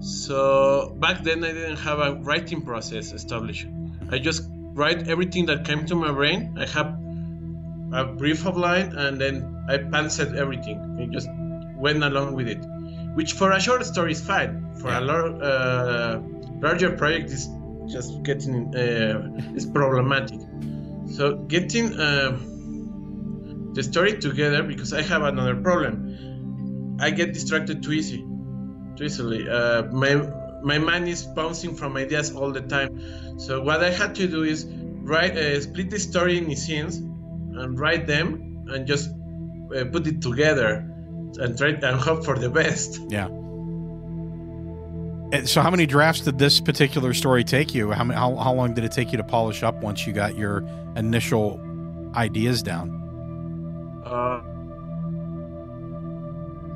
[0.00, 3.66] So back then I didn't have a writing process established.
[4.10, 6.56] I just write everything that came to my brain.
[6.58, 6.98] I have
[7.92, 10.98] a brief outline and then I pantsed everything.
[11.00, 11.28] I just
[11.76, 12.64] went along with it.
[13.14, 14.74] Which for a short story is fine.
[14.80, 16.20] For a lar- uh,
[16.60, 17.48] larger project is
[17.90, 20.40] just getting uh, is problematic.
[21.10, 22.38] So getting uh,
[23.72, 26.96] the story together because I have another problem.
[27.00, 28.24] I get distracted too easy,
[29.00, 29.48] easily.
[29.48, 30.14] Uh, my
[30.62, 33.38] my mind is bouncing from ideas all the time.
[33.38, 37.78] So what I had to do is write, uh, split the story in scenes, and
[37.78, 40.84] write them, and just uh, put it together,
[41.38, 43.00] and try and hope for the best.
[43.08, 43.28] Yeah.
[45.30, 47.90] And So how many drafts did this particular story take you?
[47.92, 50.36] How many, how how long did it take you to polish up once you got
[50.36, 50.64] your
[50.96, 51.60] initial
[52.14, 52.90] ideas down?
[54.04, 54.40] Uh,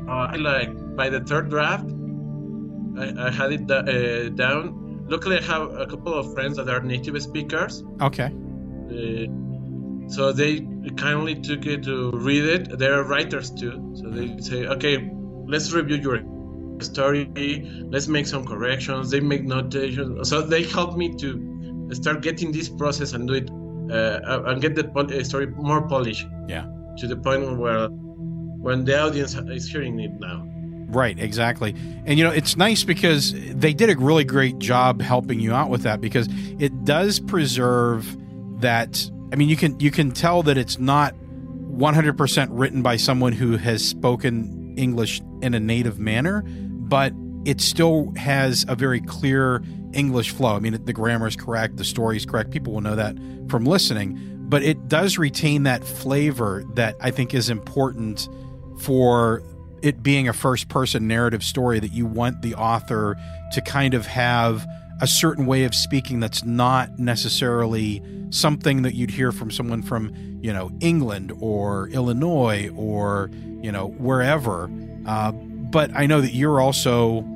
[0.09, 1.87] uh, like by the third draft,
[2.99, 5.07] I, I had it da- uh, down.
[5.09, 8.31] Luckily, I have a couple of friends that are native speakers, Okay.
[8.91, 9.27] uh,
[10.09, 10.61] so they
[10.97, 12.79] kindly took it to read it.
[12.79, 15.11] They're writers too, so they say, "Okay,
[15.47, 16.19] let's review your
[16.81, 17.29] story.
[17.91, 22.69] Let's make some corrections." They make notations, so they help me to start getting this
[22.69, 23.51] process and do it
[23.91, 26.65] uh, and get the pol- uh, story more polished Yeah.
[26.99, 30.47] to the point where when the audience is hearing it now.
[30.93, 31.75] Right, exactly.
[32.05, 35.71] And you know, it's nice because they did a really great job helping you out
[35.71, 36.29] with that because
[36.59, 38.17] it does preserve
[38.61, 43.33] that I mean, you can you can tell that it's not 100% written by someone
[43.33, 47.15] who has spoken English in a native manner, but
[47.47, 49.63] it still has a very clear
[49.95, 50.55] English flow.
[50.55, 52.51] I mean, the grammar is correct, the story is correct.
[52.51, 53.17] People will know that
[53.49, 54.19] from listening,
[54.49, 58.29] but it does retain that flavor that I think is important
[58.79, 59.43] for
[59.83, 63.17] it being a first person narrative story that you want the author
[63.53, 64.67] to kind of have
[65.01, 70.13] a certain way of speaking that's not necessarily something that you'd hear from someone from
[70.41, 73.31] you know England or Illinois or
[73.61, 74.71] you know wherever.
[75.07, 77.27] Uh, but I know that you're also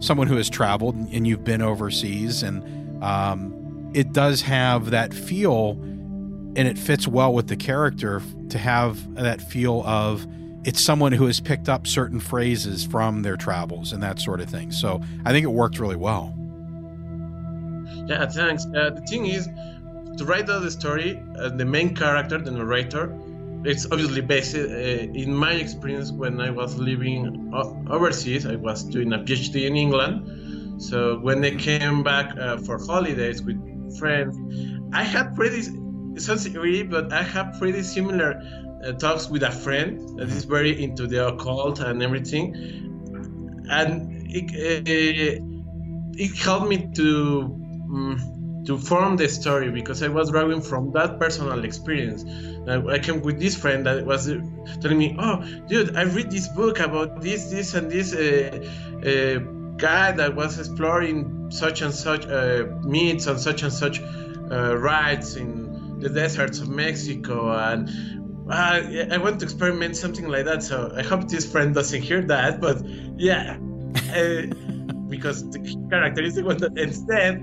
[0.00, 5.70] someone who has traveled and you've been overseas and um, it does have that feel
[5.70, 10.26] and it fits well with the character to have that feel of
[10.68, 14.50] it's someone who has picked up certain phrases from their travels and that sort of
[14.50, 14.70] thing.
[14.70, 16.34] So I think it worked really well.
[18.06, 18.66] Yeah, thanks.
[18.66, 19.48] Uh, the thing is,
[20.18, 23.18] to write the story, uh, the main character, the narrator,
[23.64, 27.50] it's obviously based uh, in my experience when I was living
[27.88, 28.44] overseas.
[28.44, 30.82] I was doing a PhD in England.
[30.82, 33.58] So when I came back uh, for holidays with
[33.98, 34.36] friends,
[34.92, 35.62] I had pretty,
[36.14, 38.30] it sounds weird, but I have pretty similar
[38.84, 42.54] uh, talks with a friend that is very into the occult and everything.
[43.70, 45.44] And it, uh,
[46.14, 47.58] it helped me to
[47.90, 52.24] mm, to form the story because I was drawing from that personal experience.
[52.68, 54.26] I came with this friend that was
[54.80, 58.60] telling me, "Oh, dude, I read this book about this, this, and this uh,
[59.00, 59.38] uh,
[59.78, 65.36] guy that was exploring such and such uh, myths and such and such uh, rites
[65.36, 67.88] in the deserts of Mexico and."
[68.50, 68.80] Uh,
[69.10, 72.60] I want to experiment something like that, so I hope this friend doesn't hear that.
[72.60, 72.82] But
[73.16, 73.58] yeah,
[74.14, 74.42] uh,
[75.08, 77.42] because the character is the one that instead,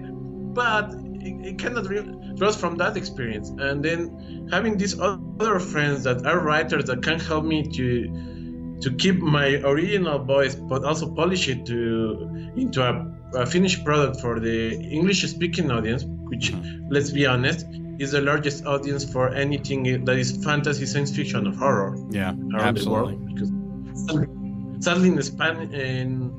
[0.54, 3.50] but it, it cannot re- draws from that experience.
[3.50, 8.36] And then having these other friends that are writers that can help me to
[8.82, 12.94] to keep my original voice, but also polish it to into a,
[13.36, 16.04] a finished product for the English-speaking audience.
[16.30, 16.54] which,
[16.90, 17.66] let's be honest,
[18.00, 22.78] is the largest audience for anything that is fantasy, science fiction, or horror Yeah, around
[22.78, 23.16] absolutely.
[23.16, 24.30] the world.
[24.78, 26.32] Because sadly, in Span in,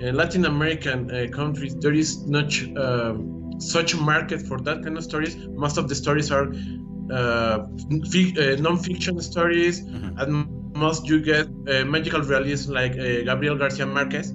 [0.00, 4.96] in Latin American uh, countries, there is not um, such a market for that kind
[4.96, 5.36] of stories.
[5.48, 6.48] Most of the stories are
[7.12, 7.66] uh,
[8.12, 10.20] fic- uh, non-fiction stories, Mhm.
[10.22, 10.30] and
[10.76, 14.32] most you get uh, magical realism like uh, Gabriel Garcia Marquez.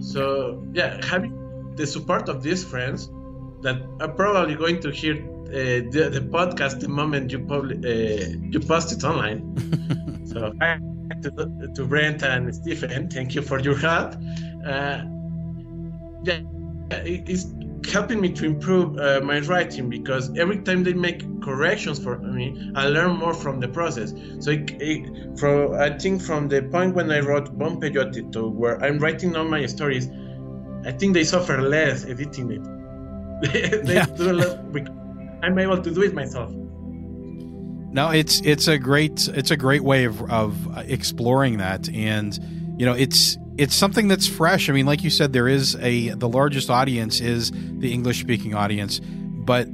[0.00, 1.32] So yeah, having
[1.76, 3.08] the support of these friends
[3.62, 5.14] that are probably going to hear
[5.50, 9.40] uh, the, the podcast the moment you publi- uh, you post it online.
[10.24, 10.78] so hi
[11.22, 11.30] to,
[11.74, 14.14] to Brent and Stephen, thank you for your help.
[14.64, 15.02] Uh,
[16.24, 16.40] yeah,
[16.90, 17.46] it's
[17.90, 22.70] helping me to improve uh, my writing because every time they make corrections for me,
[22.74, 24.12] I learn more from the process.
[24.40, 28.48] So it, it, from I think from the point when I wrote Bone Peyote to
[28.48, 30.08] where I'm writing all my stories,
[30.84, 32.64] I think they suffer less editing it.
[33.86, 34.06] they Yeah.
[34.16, 34.72] do a lot
[35.42, 36.50] I'm able to do it myself.
[37.92, 40.56] No, it's it's a great it's a great way of of
[40.88, 42.38] exploring that, and
[42.78, 44.70] you know it's it's something that's fresh.
[44.70, 48.54] I mean, like you said, there is a the largest audience is the English speaking
[48.54, 49.66] audience, but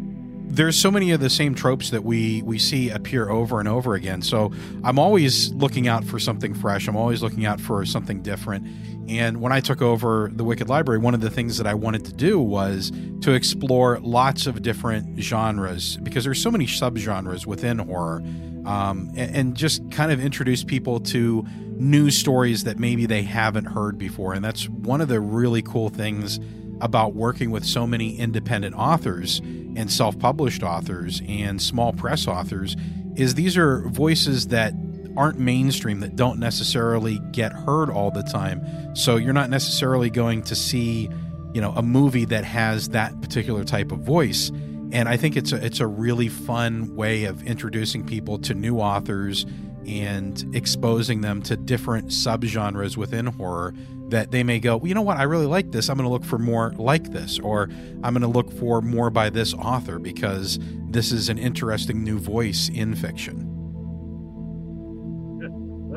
[0.48, 3.94] there's so many of the same tropes that we we see appear over and over
[3.94, 4.22] again.
[4.22, 4.52] So
[4.82, 6.88] I'm always looking out for something fresh.
[6.88, 8.66] I'm always looking out for something different.
[9.08, 12.04] And when I took over the Wicked Library, one of the things that I wanted
[12.06, 12.90] to do was
[13.20, 18.22] to explore lots of different genres because there's so many subgenres within horror,
[18.64, 21.46] um, and, and just kind of introduce people to
[21.76, 24.32] new stories that maybe they haven't heard before.
[24.32, 26.40] And that's one of the really cool things
[26.80, 32.76] about working with so many independent authors and self-published authors and small press authors
[33.14, 34.74] is these are voices that
[35.16, 40.42] aren't mainstream that don't necessarily get heard all the time so you're not necessarily going
[40.42, 41.08] to see
[41.52, 44.50] you know a movie that has that particular type of voice
[44.92, 48.78] and i think it's a it's a really fun way of introducing people to new
[48.78, 49.46] authors
[49.86, 53.72] and exposing them to different subgenres within horror
[54.08, 55.88] that they may go, well, you know what, I really like this.
[55.88, 57.64] I'm going to look for more like this, or
[58.02, 60.58] I'm going to look for more by this author because
[60.88, 63.55] this is an interesting new voice in fiction.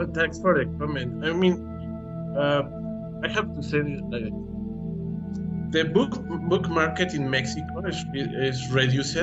[0.08, 1.26] Thanks for the comment.
[1.26, 1.56] I mean,
[2.38, 2.64] uh,
[3.24, 4.32] I have to say this,
[5.72, 6.12] the book
[6.48, 9.18] book market in Mexico is, is reduced.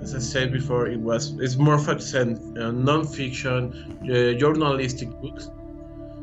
[0.00, 5.50] As I said before, it was it's more focused on uh, non-fiction, uh, journalistic books.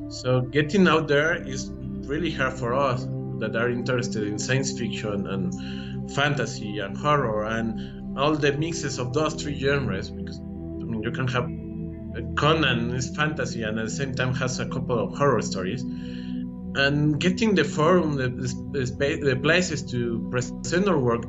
[0.10, 1.72] So getting out there is
[2.08, 3.06] really hard for us
[3.40, 9.14] that are interested in science fiction and fantasy and horror and all the mixes of
[9.14, 10.10] those three genres.
[10.10, 10.44] Because I
[10.84, 11.48] mean, you can have
[12.36, 15.82] Conan is fantasy and at the same time has a couple of horror stories.
[15.82, 21.26] And getting the forum, the, the, the places to present our work,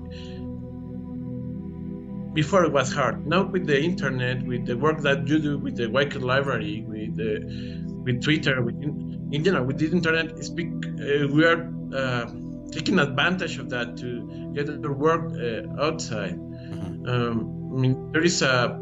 [2.32, 3.26] before it was hard.
[3.26, 7.16] Now with the internet, with the work that you do with the Wicked Library, with
[7.16, 7.40] the
[8.04, 12.30] with Twitter, with in, in general, with the internet, speak, uh, we are uh,
[12.70, 16.34] taking advantage of that to get our work uh, outside.
[16.34, 18.78] Um, I mean, there is a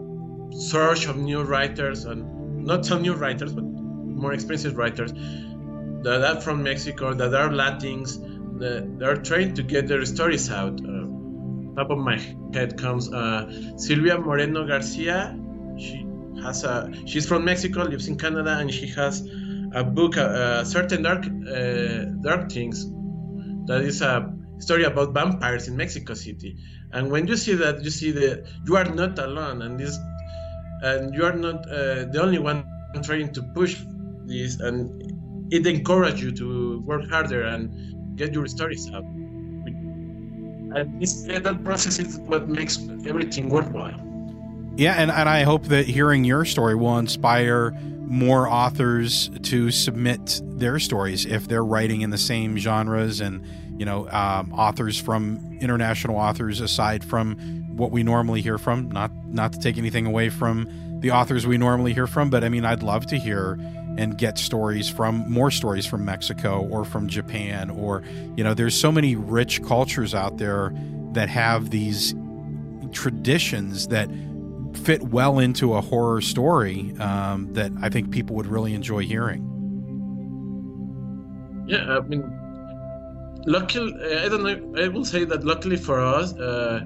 [0.51, 5.13] surge of new writers and not some new writers, but more expensive writers
[6.03, 8.19] that are from Mexico, that are Latins,
[8.59, 10.81] that are trying to get their stories out.
[10.81, 11.07] Uh,
[11.77, 12.19] top of my
[12.53, 15.39] head comes uh, Silvia Moreno Garcia.
[15.79, 16.07] She
[16.43, 16.93] has a.
[17.07, 19.29] She's from Mexico, lives in Canada, and she has
[19.75, 22.87] a book, uh, certain dark, uh, dark things.
[23.67, 26.57] That is a story about vampires in Mexico City.
[26.93, 29.99] And when you see that, you see that you are not alone, and this,
[30.83, 32.65] and you are not uh, the only one
[33.03, 33.83] trying to push
[34.25, 39.05] this, and it encourages you to work harder and get your stories out.
[39.05, 43.99] And this, that process is what makes everything worthwhile.
[44.77, 47.73] Yeah, and, and I hope that hearing your story will inspire
[48.09, 53.45] more authors to submit their stories if they're writing in the same genres and
[53.79, 57.37] you know um, authors from international authors aside from
[57.79, 60.69] what we normally hear from not not to take anything away from
[61.01, 63.59] the authors we normally hear from but i mean i'd love to hear
[63.97, 68.03] and get stories from more stories from mexico or from japan or
[68.37, 70.73] you know there's so many rich cultures out there
[71.13, 72.15] that have these
[72.93, 74.09] traditions that
[74.75, 79.45] fit well into a horror story um, that I think people would really enjoy hearing.
[81.67, 82.23] Yeah, I mean,
[83.47, 84.83] luckily, I don't know.
[84.83, 86.81] I will say that luckily for us, uh,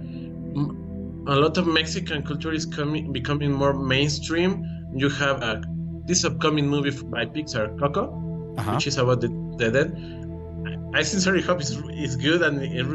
[1.27, 4.67] a lot of Mexican culture is coming, becoming more mainstream.
[4.95, 5.61] You have uh,
[6.05, 8.75] this upcoming movie by Pixar, Coco, uh-huh.
[8.75, 9.29] which is about the,
[9.59, 10.93] the dead.
[10.95, 12.87] I sincerely hope it's, it's good and it,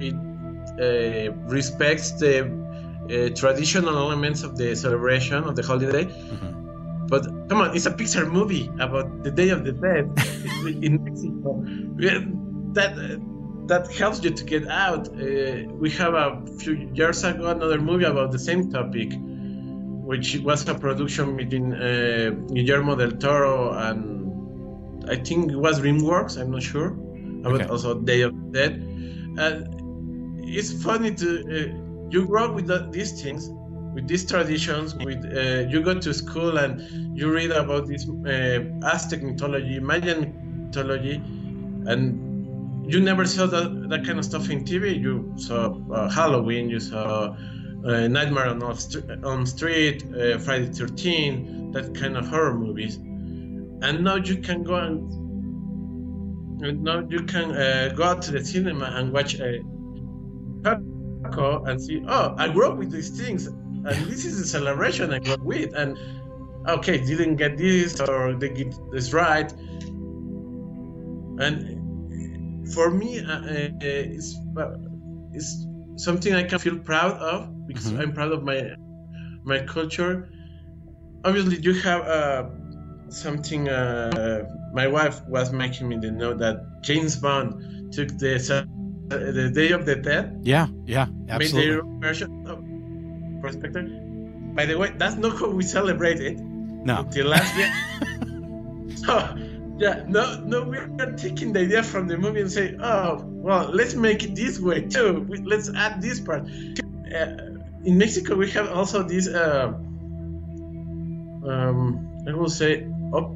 [0.00, 0.14] it
[0.78, 6.04] uh, respects the uh, traditional elements of the celebration of the holiday.
[6.04, 7.08] Mhm.
[7.08, 10.10] But come on, it's a Pixar movie about the Day of the Dead
[10.82, 11.62] in Mexico.
[12.76, 12.92] That
[13.66, 15.08] that helps you to get out.
[15.08, 19.12] Uh, we have a few years ago another movie about the same topic,
[20.10, 26.40] which was a production between uh, Guillermo del Toro and I think it was DreamWorks.
[26.40, 26.88] I'm not sure
[27.44, 27.66] about Okay.
[27.66, 28.72] also Day of the Dead.
[29.38, 33.48] And it's funny to uh, you grow up with the, these things,
[33.94, 34.94] with these traditions.
[34.96, 36.80] With uh, you go to school and
[37.16, 41.16] you read about this uh, Aztec mythology, Mayan mythology,
[41.86, 42.25] and
[42.86, 45.00] you never saw that, that kind of stuff in TV.
[45.00, 47.36] You saw uh, Halloween, you saw
[47.84, 52.96] uh, Nightmare on Street, on Street uh, Friday 13, that kind of horror movies.
[52.96, 55.26] And now you can go and
[56.60, 59.62] now you can uh, go out to the cinema and watch a
[60.62, 65.12] Paco and see, oh, I grew up with these things, and this is the celebration
[65.12, 65.98] I grew up with, and
[66.66, 69.52] okay, didn't get this or they get this right,
[71.38, 71.75] and
[72.74, 74.70] for me, uh, uh, it's uh,
[75.32, 75.66] it's
[75.96, 78.00] something I can feel proud of because Mhm.
[78.00, 78.74] I'm proud of my
[79.44, 80.28] my culture.
[81.24, 82.44] Obviously, you have uh,
[83.08, 83.68] something.
[83.68, 88.66] Uh, my wife was making me to know that James Bond took the
[89.08, 92.00] the Day of the Dead, Yeah, yeah, made their absolutely.
[92.00, 92.58] version of
[93.42, 93.86] perspective.
[94.54, 97.70] By the way, that's not how we celebrate it No, until last year.
[99.06, 99.14] so,
[99.78, 103.70] yeah, no, no, we are taking the idea from the movie and say, oh, well,
[103.72, 105.26] let's make it this way too.
[105.28, 106.42] We- Let's add this part.
[107.14, 107.26] Uh,
[107.84, 109.72] in Mexico, we have also this, uh,
[111.46, 113.30] um, I will say, up,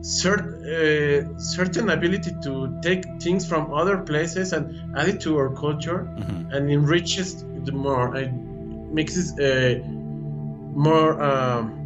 [0.00, 5.50] cert, uh, certain ability to take things from other places and add it to our
[5.54, 6.52] culture Mhm.
[6.54, 9.86] and enriches it more and makes it uh,
[10.74, 11.79] more um,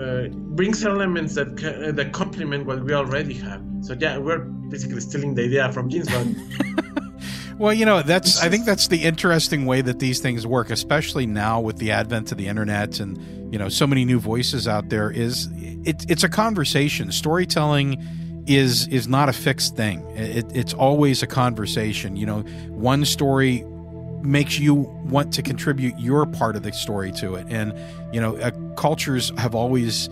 [0.00, 3.62] uh, brings elements that uh, that complement what we already have.
[3.82, 6.08] So yeah, we're basically stealing the idea from James.
[7.58, 11.26] Well, you know, that's I think that's the interesting way that these things work, especially
[11.26, 13.16] now with the advent of the internet and
[13.52, 15.10] you know so many new voices out there.
[15.10, 15.48] Is
[15.84, 17.12] it, it's a conversation.
[17.12, 18.02] Storytelling
[18.46, 20.04] is is not a fixed thing.
[20.16, 22.16] It, it's always a conversation.
[22.16, 22.40] You know,
[22.70, 23.64] one story
[24.24, 27.74] makes you want to contribute your part of the story to it, and
[28.14, 30.08] you know, uh, cultures have always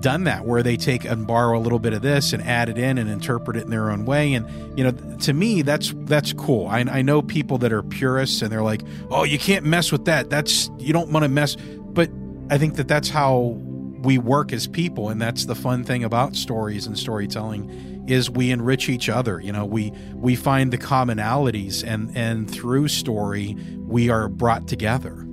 [0.00, 2.76] done that where they take and borrow a little bit of this and add it
[2.76, 4.34] in and interpret it in their own way.
[4.34, 6.66] And you know to me that's that's cool.
[6.68, 10.04] I, I know people that are purists and they're like oh you can't mess with
[10.04, 10.28] that.
[10.28, 11.56] That's you don't want to mess
[11.96, 12.10] but
[12.50, 13.58] i think that that's how
[14.02, 18.50] we work as people and that's the fun thing about stories and storytelling is we
[18.50, 23.56] enrich each other you know we we find the commonalities and and through story
[23.86, 25.26] we are brought together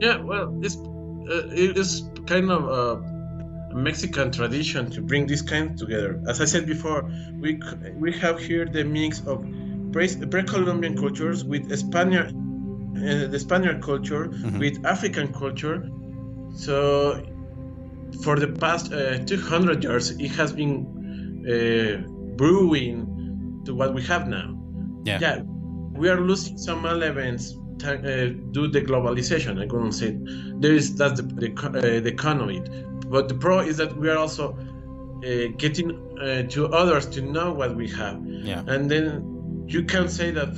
[0.00, 5.80] yeah, well, it's uh, it is kind of a Mexican tradition to bring these kinds
[5.80, 6.22] together.
[6.28, 7.60] As I said before, we
[7.94, 9.44] we have here the mix of
[9.92, 14.58] pre- pre-Columbian cultures with Spaniard uh, the Spaniard culture Mhm.
[14.58, 15.88] with African culture.
[16.54, 17.22] So
[18.22, 20.86] for the past uh, 200 years, it has been
[21.48, 24.58] uh, brewing to what we have now.
[25.04, 25.18] Yeah.
[25.20, 25.42] yeah
[25.96, 27.96] we are losing some elements uh,
[28.52, 29.62] due the globalization.
[29.62, 30.18] I couldn't to say
[30.60, 32.68] there is that's the the, uh, the con of it.
[33.10, 37.52] But the pro is that we are also uh, getting uh, to others to know
[37.52, 40.52] what we have, yeah and then you can say that.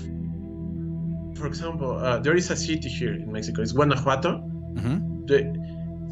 [1.37, 3.61] For example, uh, there is a city here in Mexico.
[3.61, 4.39] It's Guanajuato.
[4.39, 5.39] hmm The,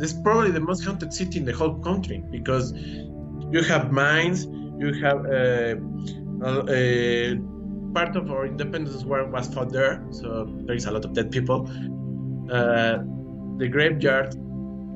[0.00, 4.46] is probably the most haunted city in the whole country because you have mines,
[4.78, 5.76] you have uh,
[7.94, 11.30] part of our independence war was fought there, so there is a lot of dead
[11.30, 11.70] people.
[12.50, 12.98] Uh,
[13.56, 14.34] the graveyard,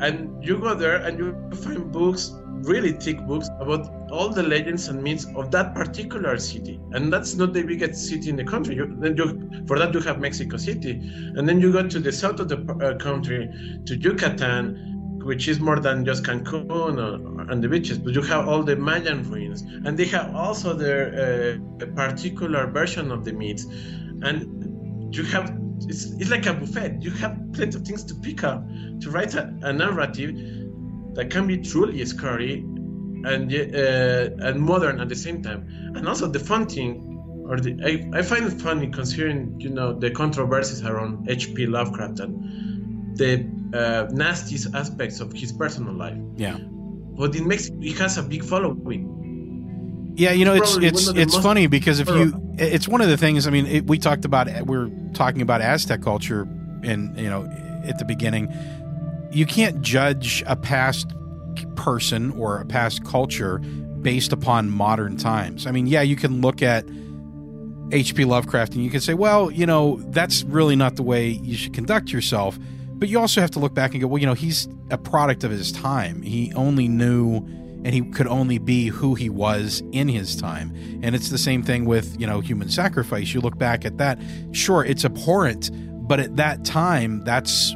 [0.01, 4.89] and you go there and you find books, really thick books about all the legends
[4.89, 8.77] and myths of that particular city, and that's not the biggest city in the country.
[8.77, 10.93] You, then you, for that you have Mexico City,
[11.37, 13.49] and then you go to the south of the uh, country,
[13.87, 18.49] to Yucatan, which is more than just Cancun or, and the beaches, but you have
[18.49, 23.65] all the Mayan ruins, and they have also their uh, particular version of the myths,
[24.23, 25.57] and you have
[25.87, 26.99] it's, it's like a buffet.
[27.01, 28.67] You have plenty of things to pick up
[29.01, 30.31] to write a, a narrative
[31.15, 32.65] that can be truly scary
[33.25, 35.67] and uh, and modern at the same time.
[35.95, 39.99] And also the fun thing, or the I, I find it funny considering you know
[39.99, 41.67] the controversies around H.P.
[41.67, 43.45] Lovecraft and the
[43.75, 46.19] uh, nasty aspects of his personal life.
[46.37, 46.59] yeah
[47.19, 49.15] But in Mexico, it has a big following.
[50.17, 52.89] Yeah, you know, it's it's one of the it's most funny because if you, it's
[52.89, 53.47] one of the things.
[53.47, 56.43] I mean, it, we talked about we are talking about Aztec culture,
[56.83, 57.49] and you know,
[57.85, 58.49] at the beginning,
[59.33, 61.13] you can't judge a past
[61.77, 63.59] person or a past culture
[64.03, 65.67] based upon modern times.
[65.67, 66.89] I mean, yeah, you can look at
[67.91, 68.25] H.P.
[68.25, 71.75] Lovecraft and you can say, well, you know, that's really not the way you should
[71.75, 72.59] conduct yourself.
[72.93, 75.45] But you also have to look back and go, well, you know, he's a product
[75.45, 76.23] of his time.
[76.23, 77.37] He only knew
[77.85, 80.75] and he could only be who he was in his time.
[81.03, 83.33] And it's the same thing with, you know, human sacrifice.
[83.33, 84.21] You look back at that,
[84.53, 85.71] sure, it's abhorrent,
[86.09, 87.75] but at that time, that's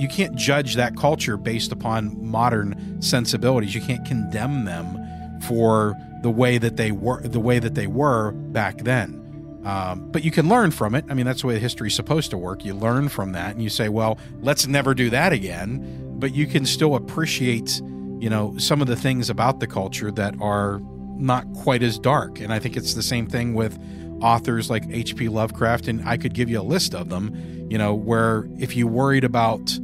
[0.00, 3.74] you can't judge that culture based upon modern sensibilities.
[3.74, 4.98] You can't condemn them
[5.42, 9.18] for the way that they were the way that they were back then.
[9.62, 11.04] Um, but you can learn from it.
[11.10, 12.64] I mean, that's the way history's supposed to work.
[12.64, 16.46] You learn from that, and you say, "Well, let's never do that again." But you
[16.46, 17.82] can still appreciate,
[18.20, 20.80] you know, some of the things about the culture that are
[21.16, 22.40] not quite as dark.
[22.40, 23.78] And I think it's the same thing with
[24.22, 25.28] authors like H.P.
[25.28, 27.66] Lovecraft, and I could give you a list of them.
[27.70, 29.78] You know, where if you worried about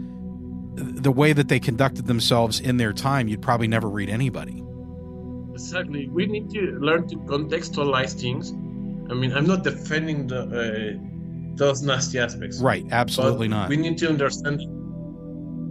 [0.76, 4.62] the way that they conducted themselves in their time, you'd probably never read anybody.
[5.52, 6.08] Exactly.
[6.08, 8.52] We need to learn to contextualize things.
[9.10, 12.60] I mean, I'm not defending the, uh, those nasty aspects.
[12.60, 12.84] Right?
[12.90, 13.70] Absolutely not.
[13.70, 14.60] We need to understand.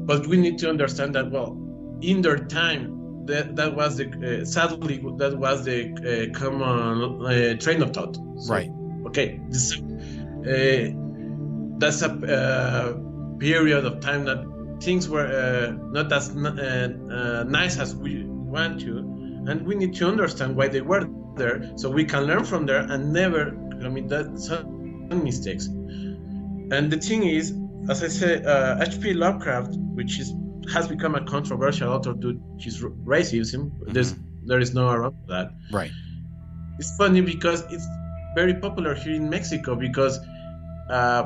[0.07, 1.55] But we need to understand that well,
[2.01, 7.55] in their time, that that was the uh, sadly that was the uh, common uh,
[7.57, 8.15] train of thought.
[8.37, 8.69] So, right.
[9.07, 9.39] Okay.
[9.49, 10.89] This, uh,
[11.77, 12.93] that's a uh,
[13.39, 14.45] period of time that
[14.85, 18.99] things were uh, not as uh, uh, nice as we want to,
[19.49, 21.05] and we need to understand why they were
[21.35, 23.51] there, so we can learn from there and never
[23.81, 25.65] commit that some mistakes.
[26.75, 27.53] And the thing is,
[27.89, 29.13] as I said, uh, H.P.
[29.13, 30.33] Lovecraft, which is
[30.73, 33.71] has become a controversial author due to his racism.
[33.93, 35.51] There's there is no around that.
[35.71, 35.91] Right.
[36.79, 37.87] It's funny because it's
[38.35, 40.19] very popular here in Mexico because
[40.89, 41.23] uh,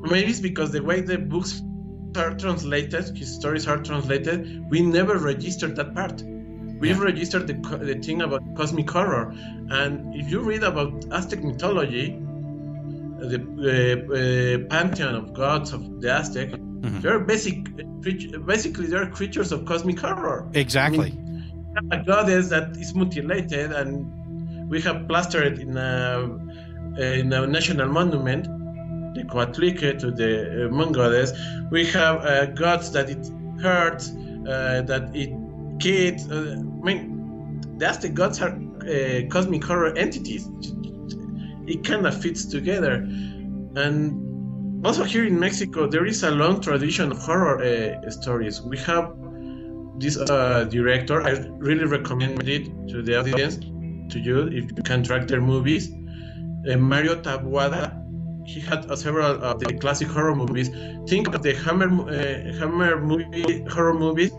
[0.00, 1.62] maybe it's because the way the books
[2.16, 6.22] are translated, his stories are translated, we never registered that part.
[6.22, 7.04] We've Yeah.
[7.04, 9.34] registered the, the thing about cosmic horror,
[9.70, 12.18] and if you read about Aztec mythology,
[13.20, 14.14] the uh,
[14.64, 17.02] uh, pantheon of gods of the Aztec, Mhm.
[17.02, 17.56] they're basic,
[18.46, 21.12] basically they're creatures of cosmic horror Exactly.
[21.92, 23.90] a goddess that is mutilated and
[24.70, 25.90] we have plastered in a,
[26.98, 28.46] in a national monument
[29.14, 33.30] the Coatlicue to the uh, we have uh, gods that it
[33.60, 35.30] hurts uh, that it
[35.80, 40.48] kills uh, I mean that's the gods are uh, cosmic horror entities
[41.66, 42.94] it kind of fits together
[43.76, 48.78] and also here in Mexico there is a long tradition of horror uh, stories we
[48.78, 49.14] have
[50.00, 51.22] this uh, director.
[51.22, 53.56] I really recommend it to the audience,
[54.12, 55.92] to you, if you can track their movies.
[56.68, 57.94] Uh, Mario Taboada,
[58.44, 60.68] he had uh, several of the classic horror movies.
[61.08, 64.32] Think of the Hammer uh, Hammer movie horror movies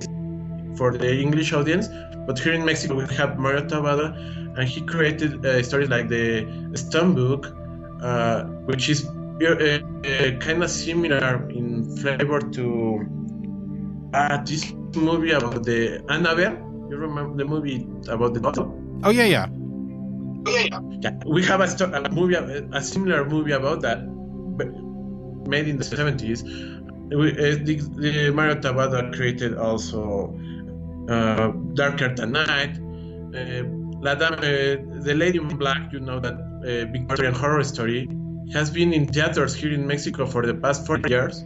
[0.78, 1.88] for the English audience,
[2.28, 4.16] but here in Mexico we have Mario Taboada,
[4.58, 7.56] and he created uh, stories like the Stone Book,
[8.02, 13.06] uh, which is uh, uh, kind of similar in flavor to
[14.14, 16.58] uh, this movie about the Annabelle.
[16.90, 18.76] You remember the movie about the doll?
[19.04, 19.48] Oh yeah, yeah.
[20.48, 24.00] Yeah, we have a, a movie, a, similar movie about that,
[25.48, 26.44] made in the seventies.
[26.44, 30.34] We, uh, the, the Mario Taboada created also
[31.10, 32.78] uh, Darker Than Night.
[33.36, 33.64] Uh,
[34.02, 38.10] La Dame, uh, the Lady in Black, you know that uh, Victorian horror story
[38.54, 41.44] has been in theaters here in Mexico for the past 40 years.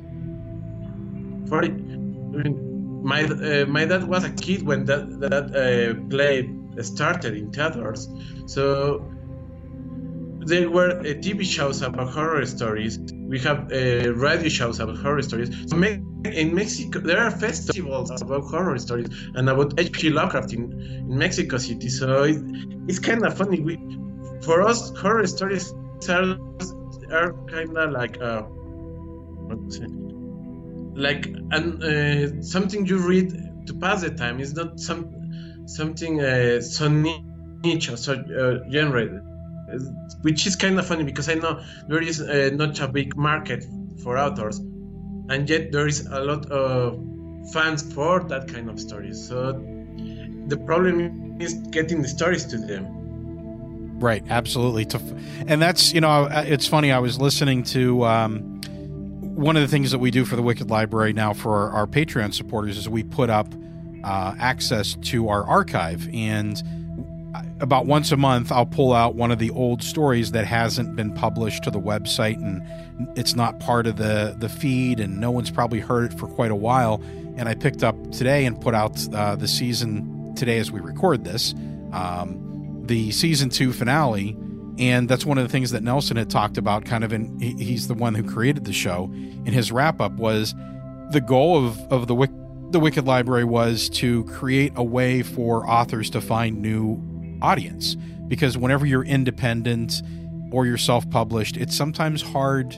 [1.50, 1.68] 40.
[1.68, 6.50] I mean, my uh, my dad was a kid when that that uh, play
[6.81, 8.07] started in theaters,
[8.47, 9.06] so
[10.45, 12.99] there were uh, TV shows about horror stories.
[13.27, 15.49] We have uh, radio shows about horror stories.
[15.68, 20.10] So me- in Mexico, there are festivals about horror stories and about H.P.
[20.10, 20.72] Lovecraft in,
[21.10, 21.89] in Mexico City.
[21.89, 22.38] So it,
[22.88, 23.60] it's kind of funny.
[23.60, 23.77] We,
[24.43, 25.73] for us, horror stories
[26.10, 26.38] are
[27.11, 28.43] are kind of like uh,
[30.95, 33.31] like and uh, something you read
[33.68, 34.39] to pass the time.
[34.39, 35.24] It's not some
[35.66, 39.22] something uh, so niche or so uh, generated
[40.22, 43.66] which is kind of funny because I know there is uh, not a big market
[44.04, 44.60] for authors,
[45.30, 47.00] and yet there is a lot of
[47.52, 49.28] fans for that kind of stories.
[49.28, 49.54] So
[50.48, 54.00] the problem is getting the stories to them.
[54.00, 54.88] Right, absolutely.
[55.48, 56.92] And that's you know, it's funny.
[56.92, 58.62] I was listening to um,
[59.22, 61.88] one of the things that we do for the Wicked Library now for our, our
[61.88, 63.48] Patreon supporters is we put up
[64.06, 66.61] uh, access to our archive, and
[67.60, 71.14] about once a month, I'll pull out one of the old stories that hasn't been
[71.14, 72.61] published to the website and
[73.18, 76.52] it's not part of the, the feed and no one's probably heard it for quite
[76.52, 77.02] a while.
[77.38, 81.23] And I picked up today and put out uh, the season today as we record
[81.23, 81.53] this,
[81.91, 84.38] um, the season two finale.
[84.77, 87.88] And that's one of the things that Nelson had talked about, kind of, and he's
[87.88, 89.10] the one who created the show.
[89.14, 90.53] In his wrap up, was
[91.11, 92.15] the goal of, of the
[92.72, 97.02] the Wicked Library was to create a way for authors to find new
[97.42, 97.96] audience
[98.28, 100.02] because whenever you're independent
[100.52, 102.72] or you're self-published, it's sometimes hard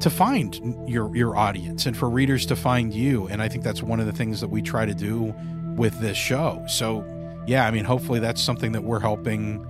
[0.00, 3.28] to find your your audience and for readers to find you.
[3.28, 5.34] And I think that's one of the things that we try to do
[5.76, 6.64] with this show.
[6.68, 7.04] So,
[7.46, 9.64] yeah, I mean, hopefully that's something that we're helping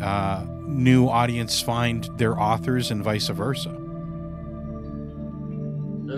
[0.00, 3.83] uh, new audience find their authors and vice versa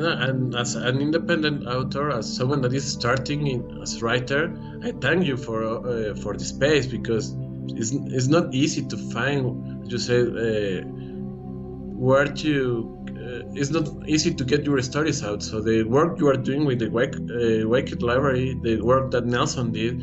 [0.05, 4.93] and as an independent author, as someone that is starting in, as a writer, I
[4.93, 7.35] thank you for uh, for the space because
[7.69, 9.91] it's, it's not easy to find.
[9.91, 12.93] You say uh, where to.
[13.09, 15.43] Uh, it's not easy to get your stories out.
[15.43, 19.27] So the work you are doing with the Wake, uh, Wicked Library, the work that
[19.27, 20.01] Nelson did,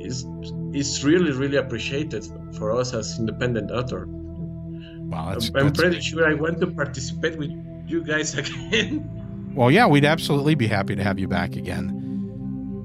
[0.00, 0.26] is
[0.72, 4.06] is really really appreciated for us as independent author.
[4.06, 7.50] Wow, that's, I'm that's pretty sure I want to participate with
[7.86, 9.10] you guys again.
[9.54, 12.00] Well, yeah, we'd absolutely be happy to have you back again.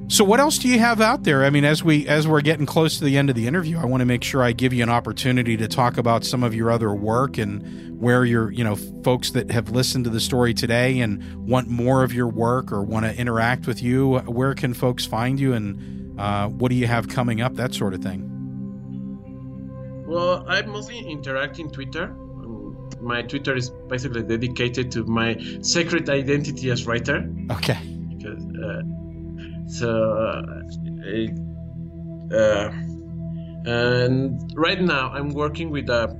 [0.09, 1.45] So what else do you have out there?
[1.45, 3.85] I mean, as we as we're getting close to the end of the interview, I
[3.85, 6.71] want to make sure I give you an opportunity to talk about some of your
[6.71, 10.99] other work and where your, you know, folks that have listened to the story today
[10.99, 15.05] and want more of your work or want to interact with you, where can folks
[15.05, 18.25] find you and uh, what do you have coming up, that sort of thing?
[20.07, 22.15] Well, I'm mostly interact in Twitter
[23.01, 27.29] my Twitter is basically dedicated to my secret identity as writer.
[27.51, 27.77] Okay.
[28.09, 28.81] Because uh,
[29.67, 30.51] so uh,
[32.35, 32.71] uh,
[33.65, 36.15] and right now I'm working with a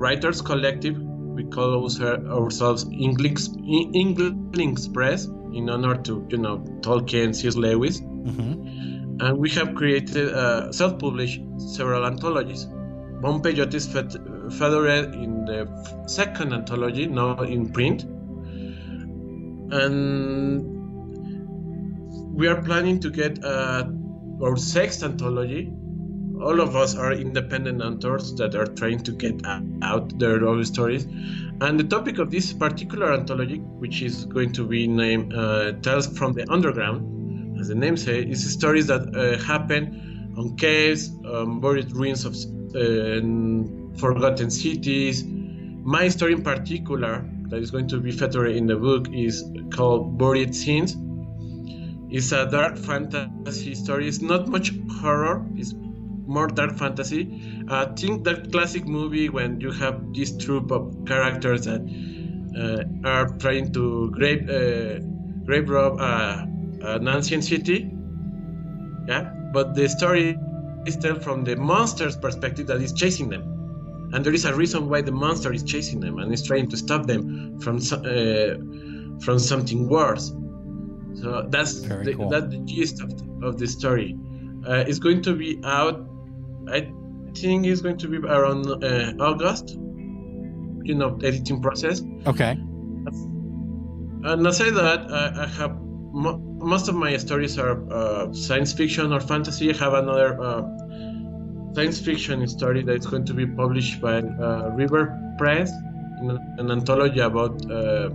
[0.00, 0.96] writers collective.
[0.98, 7.56] We call ourselves Inklings, Inklings Press in honor to you know Tolkien, C.S.
[7.56, 9.20] Lewis, mm-hmm.
[9.20, 12.66] and we have created uh, self-published several anthologies.
[13.20, 13.80] Bone Peyote
[14.50, 15.66] featured in the
[16.06, 18.04] second anthology, now in print.
[19.72, 20.64] And
[22.34, 23.86] we are planning to get uh,
[24.42, 25.72] our sixth anthology.
[26.42, 29.44] All of us are independent authors that are trying to get
[29.82, 31.04] out their own stories.
[31.60, 36.06] And the topic of this particular anthology, which is going to be named uh, Tales
[36.18, 41.92] from the Underground, as the name says, is stories that uh, happen on caves, buried
[41.92, 42.34] ruins of
[42.74, 43.20] uh,
[44.00, 45.24] forgotten cities.
[45.26, 50.18] My story in particular, that is going to be featured in the book, is called
[50.18, 50.96] Buried Scenes.
[52.10, 54.08] It's a dark fantasy story.
[54.08, 55.46] It's not much horror.
[55.54, 57.22] It's more dark fantasy.
[57.68, 61.82] I think that classic movie when you have this troop of characters that
[62.56, 64.98] uh, are trying to grave uh,
[65.44, 66.44] grave rob uh,
[66.82, 67.90] an ancient city.
[69.06, 70.36] Yeah, but the story
[70.86, 73.59] is told from the monster's perspective that is chasing them
[74.12, 76.76] and there is a reason why the monster is chasing them and is trying to
[76.76, 78.54] stop them from uh,
[79.24, 80.32] from something worse.
[81.14, 82.28] So that's the, cool.
[82.28, 83.12] that's the gist of,
[83.42, 84.16] of the story.
[84.66, 86.08] Uh, it's going to be out.
[86.68, 86.90] I
[87.34, 89.76] think it's going to be around uh, August.
[90.82, 92.02] You know, editing process.
[92.26, 92.52] Okay.
[94.22, 98.72] And I say that I, I have mo- most of my stories are uh, science
[98.72, 99.72] fiction or fantasy.
[99.72, 100.62] I have another uh,
[101.74, 105.70] science fiction story that's going to be published by uh, River Press,
[106.20, 108.10] in an anthology about uh,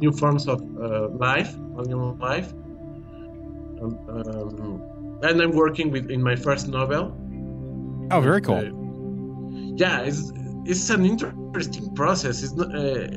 [0.00, 2.52] new forms of uh, life, animal life.
[3.80, 7.14] Um, um, and I'm working with in my first novel.
[8.10, 8.56] Oh, very cool.
[8.56, 10.32] Uh, yeah, it's
[10.64, 12.42] it's an interesting process.
[12.42, 12.74] It's not.
[12.74, 13.08] Uh,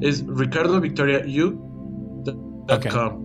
[0.00, 1.64] is ricardo victoria you?
[2.24, 2.36] Dot
[2.70, 2.90] okay.
[2.90, 3.24] com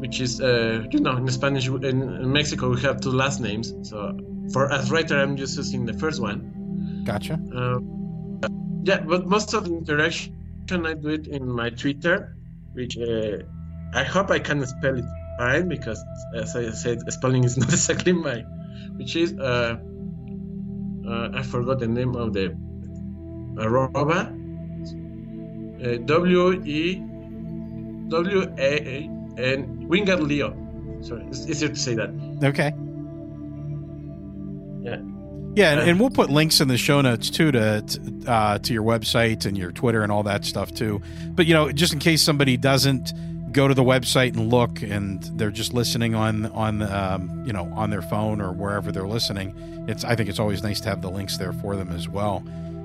[0.00, 3.74] which is uh you know in spanish in, mexico we have two last names.
[3.82, 4.16] So
[4.52, 7.02] for as writer i'm just using the first one.
[7.04, 7.40] Gotcha.
[7.54, 7.80] Uh,
[8.82, 12.36] yeah, but most of the interaction I do it in my Twitter,
[12.72, 13.38] which uh,
[13.94, 15.04] I hope I can spell it
[15.38, 16.02] fine because,
[16.36, 18.44] as I said, spelling is not exactly my,
[18.96, 19.76] which is uh,
[21.08, 22.54] uh I forgot the name of the
[23.58, 24.34] arroba
[25.84, 27.02] uh, W E
[28.08, 30.56] W A N Winged Leo.
[31.00, 32.10] Sorry, it's easier to say that.
[32.42, 32.72] Okay.
[34.82, 35.00] Yeah.
[35.54, 37.84] Yeah, and, and, we'll put links in the show notes too to
[38.26, 41.00] uh, to your website and your Twitter and all that stuff too.
[41.30, 43.12] But you know, just in case somebody doesn't
[43.52, 47.70] go to the website and look, and they're just listening on on um, you know
[47.74, 49.54] on their phone or wherever they're listening,
[49.88, 52.42] it's I think it's always nice to have the links there for them as well.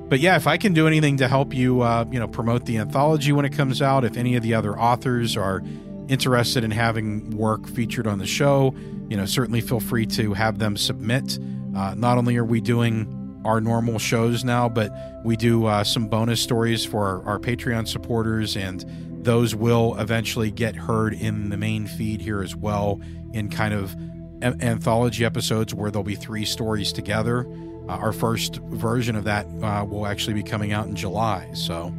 [0.10, 2.78] But yeah, if I can do anything to help you, uh, you know, promote the
[2.78, 5.64] anthology when it comes out, if any of the other authors are
[6.08, 8.76] interested in having work featured on the show,
[9.10, 11.40] you know, certainly feel free to have them submit.
[11.76, 14.92] Uh, not only are we doing our normal shows now, but
[15.24, 18.86] we do uh, some bonus stories for our, our, Patreon supporters, and
[19.24, 23.00] those will eventually get heard in the main feed here as well
[23.34, 23.96] in kind of
[24.44, 27.48] anthology episodes where there'll be three stories together.
[27.88, 31.50] Uh, our first version of that uh, will actually be coming out in July.
[31.54, 31.94] So.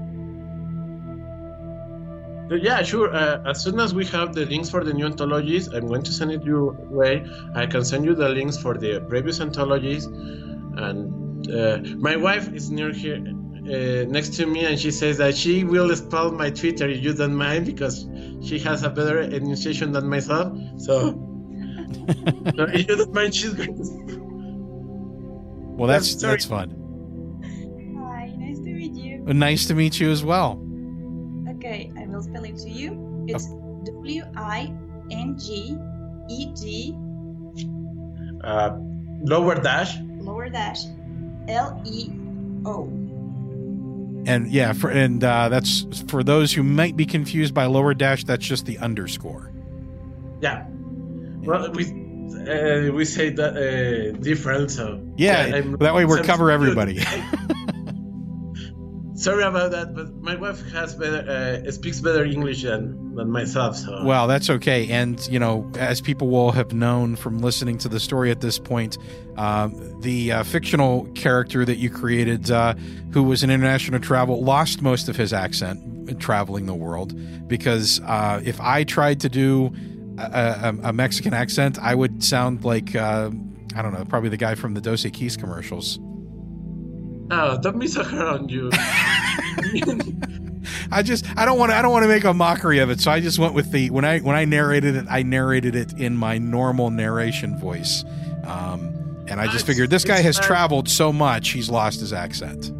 [2.50, 3.14] Yeah, sure.
[3.14, 6.12] Uh, as soon as we have the links for the new anthologies, I'm going to
[6.12, 7.24] send it your way.
[7.54, 10.04] I can send you the links for the previous anthologies.
[10.06, 13.16] And uh, my wife is near here,
[13.66, 17.14] uh, next to me, and she says that she will spell my Twitter if you
[17.14, 18.06] don't mind because
[18.42, 20.52] she has a better enunciation than myself.
[20.76, 21.12] So,
[22.56, 24.24] so if you don't mind, she's going to.
[25.76, 26.70] Well, that's that's fun.
[27.98, 29.24] Hi, nice to meet you.
[29.24, 30.62] Nice to meet you as well.
[31.56, 33.24] Okay, I will spell it to you.
[33.26, 33.48] It's
[33.84, 34.72] W I
[35.10, 35.76] N G
[36.28, 36.94] E G.
[38.44, 38.76] Uh,
[39.22, 39.96] lower dash.
[40.20, 40.84] Lower dash.
[41.48, 42.10] L E
[42.66, 43.03] O.
[44.26, 48.24] And yeah, for and uh, that's for those who might be confused by lower dash.
[48.24, 49.50] That's just the underscore.
[50.40, 50.66] Yeah.
[51.42, 54.70] Well, we uh, we say that uh, different.
[54.70, 57.02] So yeah, yeah that way we're cover everybody.
[59.24, 63.74] Sorry about that, but my wife has better uh, speaks better English than, than myself.
[63.74, 64.86] So well, that's okay.
[64.90, 68.58] And you know, as people will have known from listening to the story at this
[68.58, 68.98] point,
[69.38, 72.74] um, the uh, fictional character that you created, uh,
[73.14, 77.14] who was an international travel, lost most of his accent traveling the world
[77.48, 79.72] because uh, if I tried to do
[80.18, 83.30] a, a, a, Mexican accent, I would sound like uh,
[83.74, 85.98] I don't know, probably the guy from the Dos Equis commercials.
[87.36, 88.70] Oh, don't be so hard on you.
[90.92, 93.00] I just I don't want to I don't want to make a mockery of it,
[93.00, 95.92] so I just went with the when I when I narrated it, I narrated it
[95.94, 98.04] in my normal narration voice,
[98.44, 100.46] um, and I just figured this guy has fine.
[100.46, 102.70] traveled so much, he's lost his accent.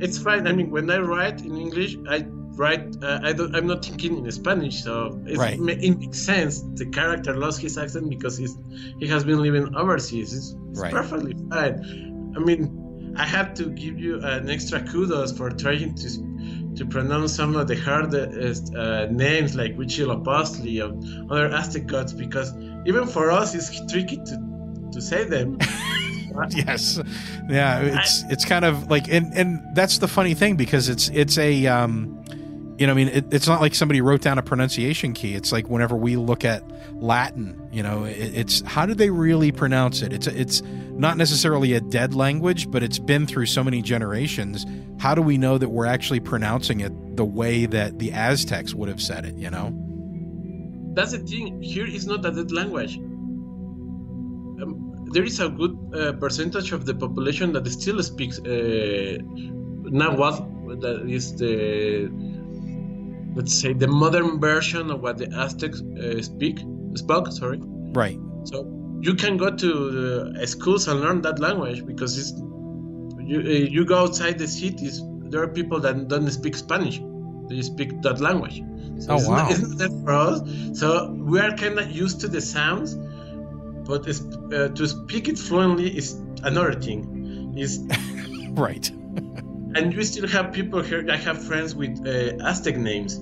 [0.00, 0.46] It's fine.
[0.46, 2.24] I mean, when I write in English, I
[2.56, 3.02] write.
[3.02, 3.54] Uh, I don't.
[3.56, 5.58] I'm not thinking in Spanish, so right.
[5.58, 6.62] it makes sense.
[6.74, 8.56] The character lost his accent because he's
[9.00, 10.32] he has been living overseas.
[10.32, 10.92] It's, it's right.
[10.92, 12.32] perfectly fine.
[12.36, 12.83] I mean,
[13.16, 16.08] I have to give you an extra kudos for trying to
[16.76, 22.52] to pronounce some of the hardest uh, names like Huitzilopochtli and other Aztec gods because
[22.84, 25.58] even for us it's tricky to to say them.
[26.50, 27.00] yes,
[27.48, 31.38] yeah, it's it's kind of like and and that's the funny thing because it's it's
[31.38, 32.24] a um,
[32.78, 35.34] you know, I mean, it, it's not like somebody wrote down a pronunciation key.
[35.34, 36.64] It's like whenever we look at
[36.94, 40.12] Latin, you know, it, it's how do they really pronounce it?
[40.12, 44.64] It's it's not necessarily a dead language, but it's been through so many generations.
[45.00, 48.88] How do we know that we're actually pronouncing it the way that the Aztecs would
[48.88, 49.34] have said it?
[49.34, 49.74] You know,
[50.94, 51.60] that's the thing.
[51.60, 52.96] Here is not a dead language.
[54.62, 59.18] Um, there is a good uh, percentage of the population that still speaks uh,
[60.00, 60.44] Nahuatl.
[60.78, 62.08] That is the
[63.34, 66.60] let's say the modern version of what the Aztecs uh, speak
[66.98, 67.32] spoke.
[67.32, 67.60] Sorry.
[67.62, 68.18] Right.
[68.44, 72.32] So you can go to uh, schools and learn that language because it's
[73.20, 75.02] you, uh, you go outside the cities.
[75.30, 77.00] There are people that don't speak Spanish;
[77.48, 78.62] they speak that language.
[78.98, 79.48] So oh wow!
[79.48, 80.78] Isn't that for us?
[80.78, 82.96] So we are kind of used to the sounds,
[83.88, 87.54] but uh, to speak it fluently is another thing.
[87.56, 87.80] Is
[88.50, 88.90] right
[89.74, 91.04] and you still have people here.
[91.10, 93.20] I have friends with uh, Aztec names.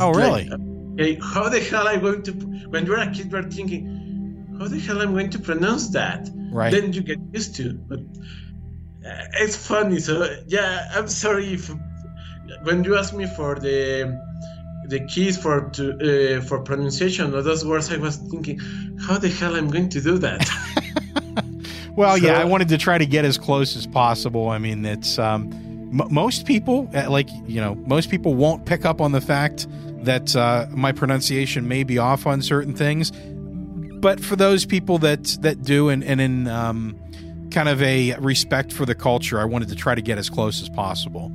[0.00, 0.48] oh, really?
[0.48, 0.60] Like,
[0.98, 2.32] okay, how the hell I going to?
[2.32, 6.28] When you're a kid, you're thinking, how the hell I'm going to pronounce that?
[6.50, 6.72] Right.
[6.72, 7.74] Then you get used to.
[7.74, 10.00] But uh, it's funny.
[10.00, 11.70] So yeah, I'm sorry if
[12.62, 14.20] when you ask me for the
[14.86, 18.58] the keys for to uh, for pronunciation of those words, I was thinking,
[19.00, 20.48] how the hell I'm going to do that?
[21.98, 24.50] Well, so, yeah, I wanted to try to get as close as possible.
[24.50, 25.50] I mean, it's um,
[25.92, 29.66] m- most people, uh, like you know, most people won't pick up on the fact
[30.04, 33.12] that uh, my pronunciation may be off on certain things.
[34.00, 36.96] But for those people that that do, and, and in um,
[37.50, 40.62] kind of a respect for the culture, I wanted to try to get as close
[40.62, 41.32] as possible.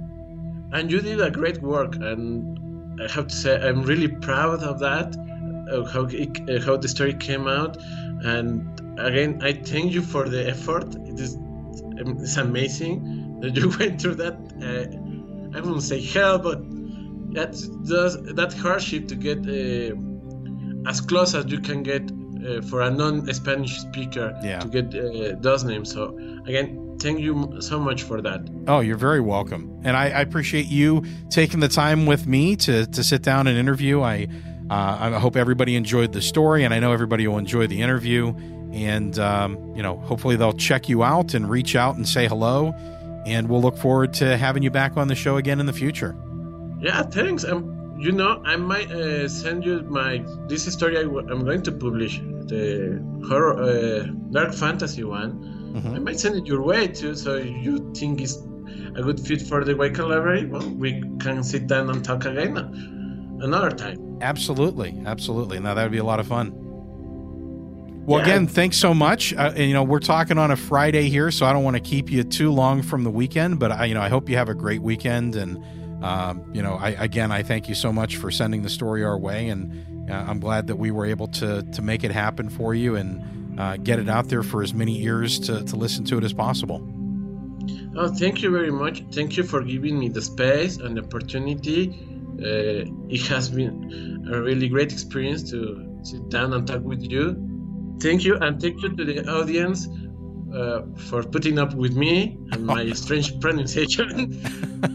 [0.72, 4.80] And you did a great work, and I have to say I'm really proud of
[4.80, 5.16] that,
[5.70, 7.78] of how it, uh, how the story came out,
[8.24, 8.66] and
[9.00, 10.96] again I thank you for the effort.
[10.96, 11.38] It is
[11.98, 14.36] it's amazing that you went through that.
[14.62, 16.60] Uh, I wouldn't say hell, but
[17.34, 22.82] that's just that hardship to get uh, as close as you can get uh, for
[22.82, 24.60] a non-Spanish speaker Yeah.
[24.60, 25.92] to get uh, those names.
[25.92, 28.42] So again, thank you so much for that.
[28.68, 32.86] Oh, you're very welcome, and I, I appreciate you taking the time with me to
[32.86, 34.02] to sit down and interview.
[34.02, 34.28] I
[34.70, 38.34] uh, I hope everybody enjoyed the story, and I know everybody will enjoy the interview.
[38.72, 42.74] And um, you know, hopefully they'll check you out and reach out and say hello.
[43.26, 46.16] And we'll look forward to having you back on the show again in the future.
[46.84, 47.44] Yeah, thanks.
[47.46, 51.62] Um, you know, I might uh, send you my this story I w- I'm going
[51.64, 55.32] to publish the horror uh, dark fantasy one.
[55.74, 55.96] Mhm.
[55.96, 58.38] I might send it your way too, so you think it's
[58.96, 60.46] a good fit for the Wicked Library.
[60.46, 62.58] Well, we can sit down and talk again
[63.42, 63.98] another time.
[64.22, 65.60] Absolutely, absolutely.
[65.60, 66.52] Now that would be a lot of fun.
[68.06, 68.26] Well, Yeah.
[68.26, 69.34] again, thanks so much.
[69.34, 71.82] Uh, and, you know, we're talking on a Friday here, so I don't want to
[71.82, 73.60] keep you too long from the weekend.
[73.60, 75.36] But I, you know, I hope you have a great weekend.
[75.38, 75.58] And
[76.04, 79.18] um, you know, I again, I thank you so much for sending the story our
[79.18, 82.76] way, and uh, I'm glad that we were able to to make it happen for
[82.76, 86.18] you and uh, get it out there for as many ears to to listen to
[86.18, 86.86] it as possible.
[87.96, 89.04] Oh, thank you very much.
[89.14, 91.98] Thank you for giving me the space and the opportunity.
[92.34, 97.24] Uh, it has been a really great experience to sit down and talk with you.
[98.02, 99.88] Thank you, and thank you to the audience
[100.54, 104.42] uh, for putting up with me and my strange pronunciation.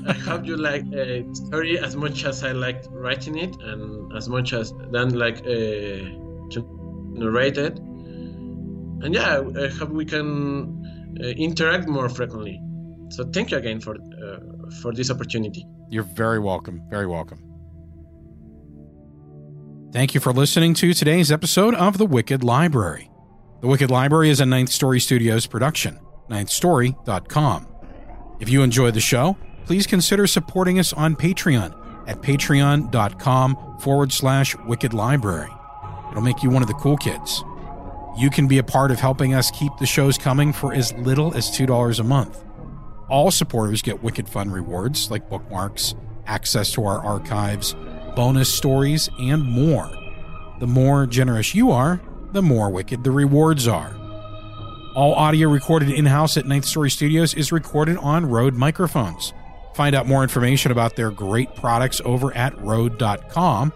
[0.06, 4.28] I hope you like a story as much as I liked writing it, and as
[4.28, 6.06] much as then like uh,
[6.54, 7.78] to narrate it.
[7.78, 12.60] And yeah, I hope we can uh, interact more frequently.
[13.10, 14.38] So thank you again for uh,
[14.82, 15.66] for this opportunity.
[15.90, 16.82] You're very welcome.
[16.90, 17.42] Very welcome.
[19.90, 23.10] Thank you for listening to today's episode of The Wicked Library.
[23.60, 25.98] The Wicked Library is a Ninth Story Studios production,
[26.30, 27.66] ninthstory.com.
[28.38, 29.36] If you enjoy the show,
[29.66, 31.74] please consider supporting us on Patreon
[32.06, 35.50] at patreon.com forward slash wicked library.
[36.08, 37.42] It'll make you one of the cool kids.
[38.16, 41.34] You can be a part of helping us keep the shows coming for as little
[41.34, 42.44] as $2 a month.
[43.08, 47.74] All supporters get wicked fun rewards like bookmarks, access to our archives,
[48.14, 49.90] bonus stories, and more.
[50.60, 52.00] The more generous you are,
[52.32, 53.96] the more wicked the rewards are.
[54.94, 59.32] All audio recorded in house at Ninth Story Studios is recorded on Rode microphones.
[59.74, 63.72] Find out more information about their great products over at Rode.com.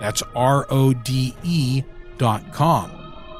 [0.00, 2.90] That's R O D E.com.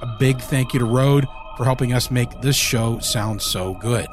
[0.02, 1.26] A big thank you to Rode
[1.56, 4.06] for helping us make this show sound so good.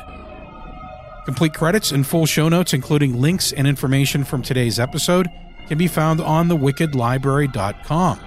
[1.25, 5.27] Complete credits and full show notes, including links and information from today's episode,
[5.67, 8.19] can be found on thewickedlibrary.com.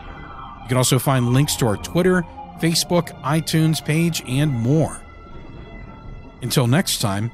[0.66, 2.24] You can also find links to our Twitter,
[2.60, 5.00] Facebook, iTunes page, and more.
[6.42, 7.30] Until next time,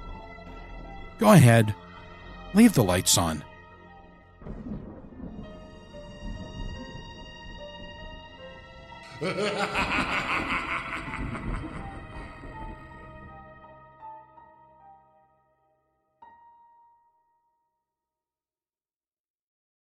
[1.19, 1.75] go ahead,
[2.53, 3.43] leave the lights on.